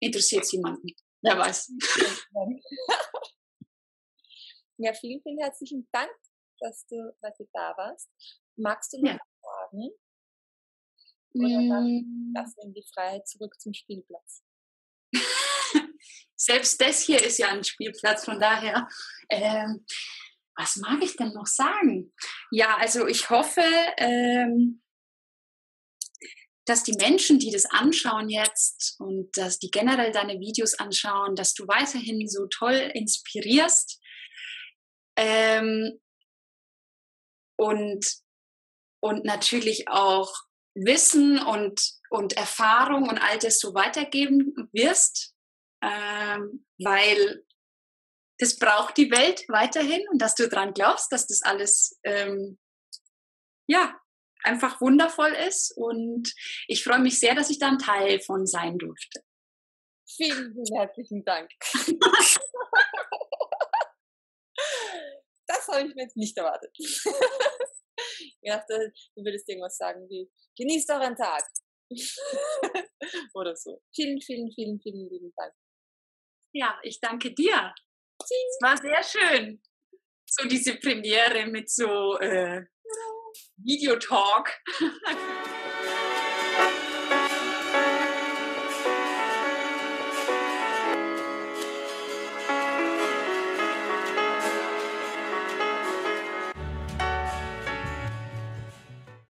interessiert 0.00 0.44
es 0.44 0.52
jemanden. 0.52 0.88
Wer 1.22 1.38
weiß. 1.38 1.72
Ja, 4.82 4.94
vielen, 4.94 5.20
vielen 5.20 5.38
herzlichen 5.38 5.86
Dank, 5.92 6.10
dass 6.58 6.86
du 6.86 6.96
heute 7.22 7.46
da 7.52 7.74
warst. 7.76 8.08
Magst 8.56 8.94
du 8.94 9.02
noch 9.02 9.10
ja. 9.10 9.18
fragen? 9.42 9.90
Oder 11.34 11.68
dann 11.68 11.86
mm. 11.86 12.32
lassen 12.34 12.56
wir 12.56 12.64
in 12.64 12.74
die 12.74 12.86
Freiheit 12.92 13.28
zurück 13.28 13.60
zum 13.60 13.72
Spielplatz. 13.72 14.42
Selbst 16.36 16.80
das 16.80 17.02
hier 17.02 17.22
ist 17.22 17.38
ja 17.38 17.48
ein 17.48 17.64
Spielplatz, 17.64 18.24
von 18.24 18.40
daher. 18.40 18.88
Ähm, 19.28 19.84
was 20.56 20.76
mag 20.76 21.02
ich 21.02 21.16
denn 21.16 21.32
noch 21.32 21.46
sagen? 21.46 22.12
Ja, 22.50 22.76
also 22.76 23.06
ich 23.06 23.30
hoffe, 23.30 23.62
ähm, 23.96 24.82
dass 26.66 26.82
die 26.82 26.96
Menschen, 27.00 27.38
die 27.38 27.50
das 27.50 27.66
anschauen 27.66 28.28
jetzt 28.28 28.96
und 29.00 29.36
dass 29.36 29.58
die 29.58 29.70
generell 29.70 30.12
deine 30.12 30.38
Videos 30.38 30.74
anschauen, 30.74 31.34
dass 31.34 31.54
du 31.54 31.66
weiterhin 31.66 32.28
so 32.28 32.46
toll 32.46 32.90
inspirierst 32.94 34.00
ähm, 35.16 36.00
und, 37.56 38.06
und 39.00 39.24
natürlich 39.24 39.88
auch 39.88 40.32
Wissen 40.74 41.38
und, 41.38 41.80
und 42.10 42.34
Erfahrung 42.34 43.08
und 43.08 43.18
all 43.18 43.38
das 43.38 43.58
so 43.58 43.74
weitergeben 43.74 44.68
wirst, 44.72 45.34
ähm, 45.82 46.64
weil 46.78 47.44
das 48.38 48.58
braucht 48.58 48.96
die 48.96 49.10
Welt 49.10 49.44
weiterhin 49.48 50.06
und 50.10 50.20
dass 50.20 50.34
du 50.34 50.48
daran 50.48 50.72
glaubst, 50.72 51.12
dass 51.12 51.26
das 51.26 51.42
alles 51.42 51.98
ähm, 52.04 52.58
ja 53.66 54.00
einfach 54.42 54.80
wundervoll 54.80 55.32
ist 55.48 55.76
und 55.76 56.32
ich 56.66 56.82
freue 56.82 57.00
mich 57.00 57.20
sehr, 57.20 57.34
dass 57.34 57.50
ich 57.50 57.58
da 57.58 57.68
ein 57.68 57.78
Teil 57.78 58.20
von 58.20 58.46
sein 58.46 58.78
durfte. 58.78 59.22
Vielen, 60.08 60.54
vielen 60.54 60.78
herzlichen 60.78 61.22
Dank. 61.24 61.50
das 65.46 65.68
habe 65.68 65.86
ich 65.88 65.94
mir 65.94 66.04
jetzt 66.04 66.16
nicht 66.16 66.36
erwartet. 66.36 66.76
Ich 68.40 68.50
dachte, 68.50 68.92
du 69.16 69.24
würdest 69.24 69.48
irgendwas 69.48 69.76
sagen 69.76 70.08
wie, 70.08 70.30
genießt 70.56 70.90
euren 70.90 71.16
Tag. 71.16 71.44
Oder 73.34 73.56
so. 73.56 73.82
Vielen, 73.94 74.20
vielen, 74.20 74.50
vielen, 74.52 74.80
vielen 74.80 75.08
lieben 75.08 75.32
Dank. 75.36 75.52
Ja, 76.52 76.78
ich 76.82 77.00
danke 77.00 77.32
dir. 77.32 77.74
Es 78.18 78.58
war 78.60 78.76
sehr 78.76 79.02
schön. 79.02 79.62
So 80.26 80.46
diese 80.46 80.76
Premiere 80.76 81.46
mit 81.46 81.70
so 81.70 82.18
äh, 82.18 82.64
Videotalk. 83.56 84.60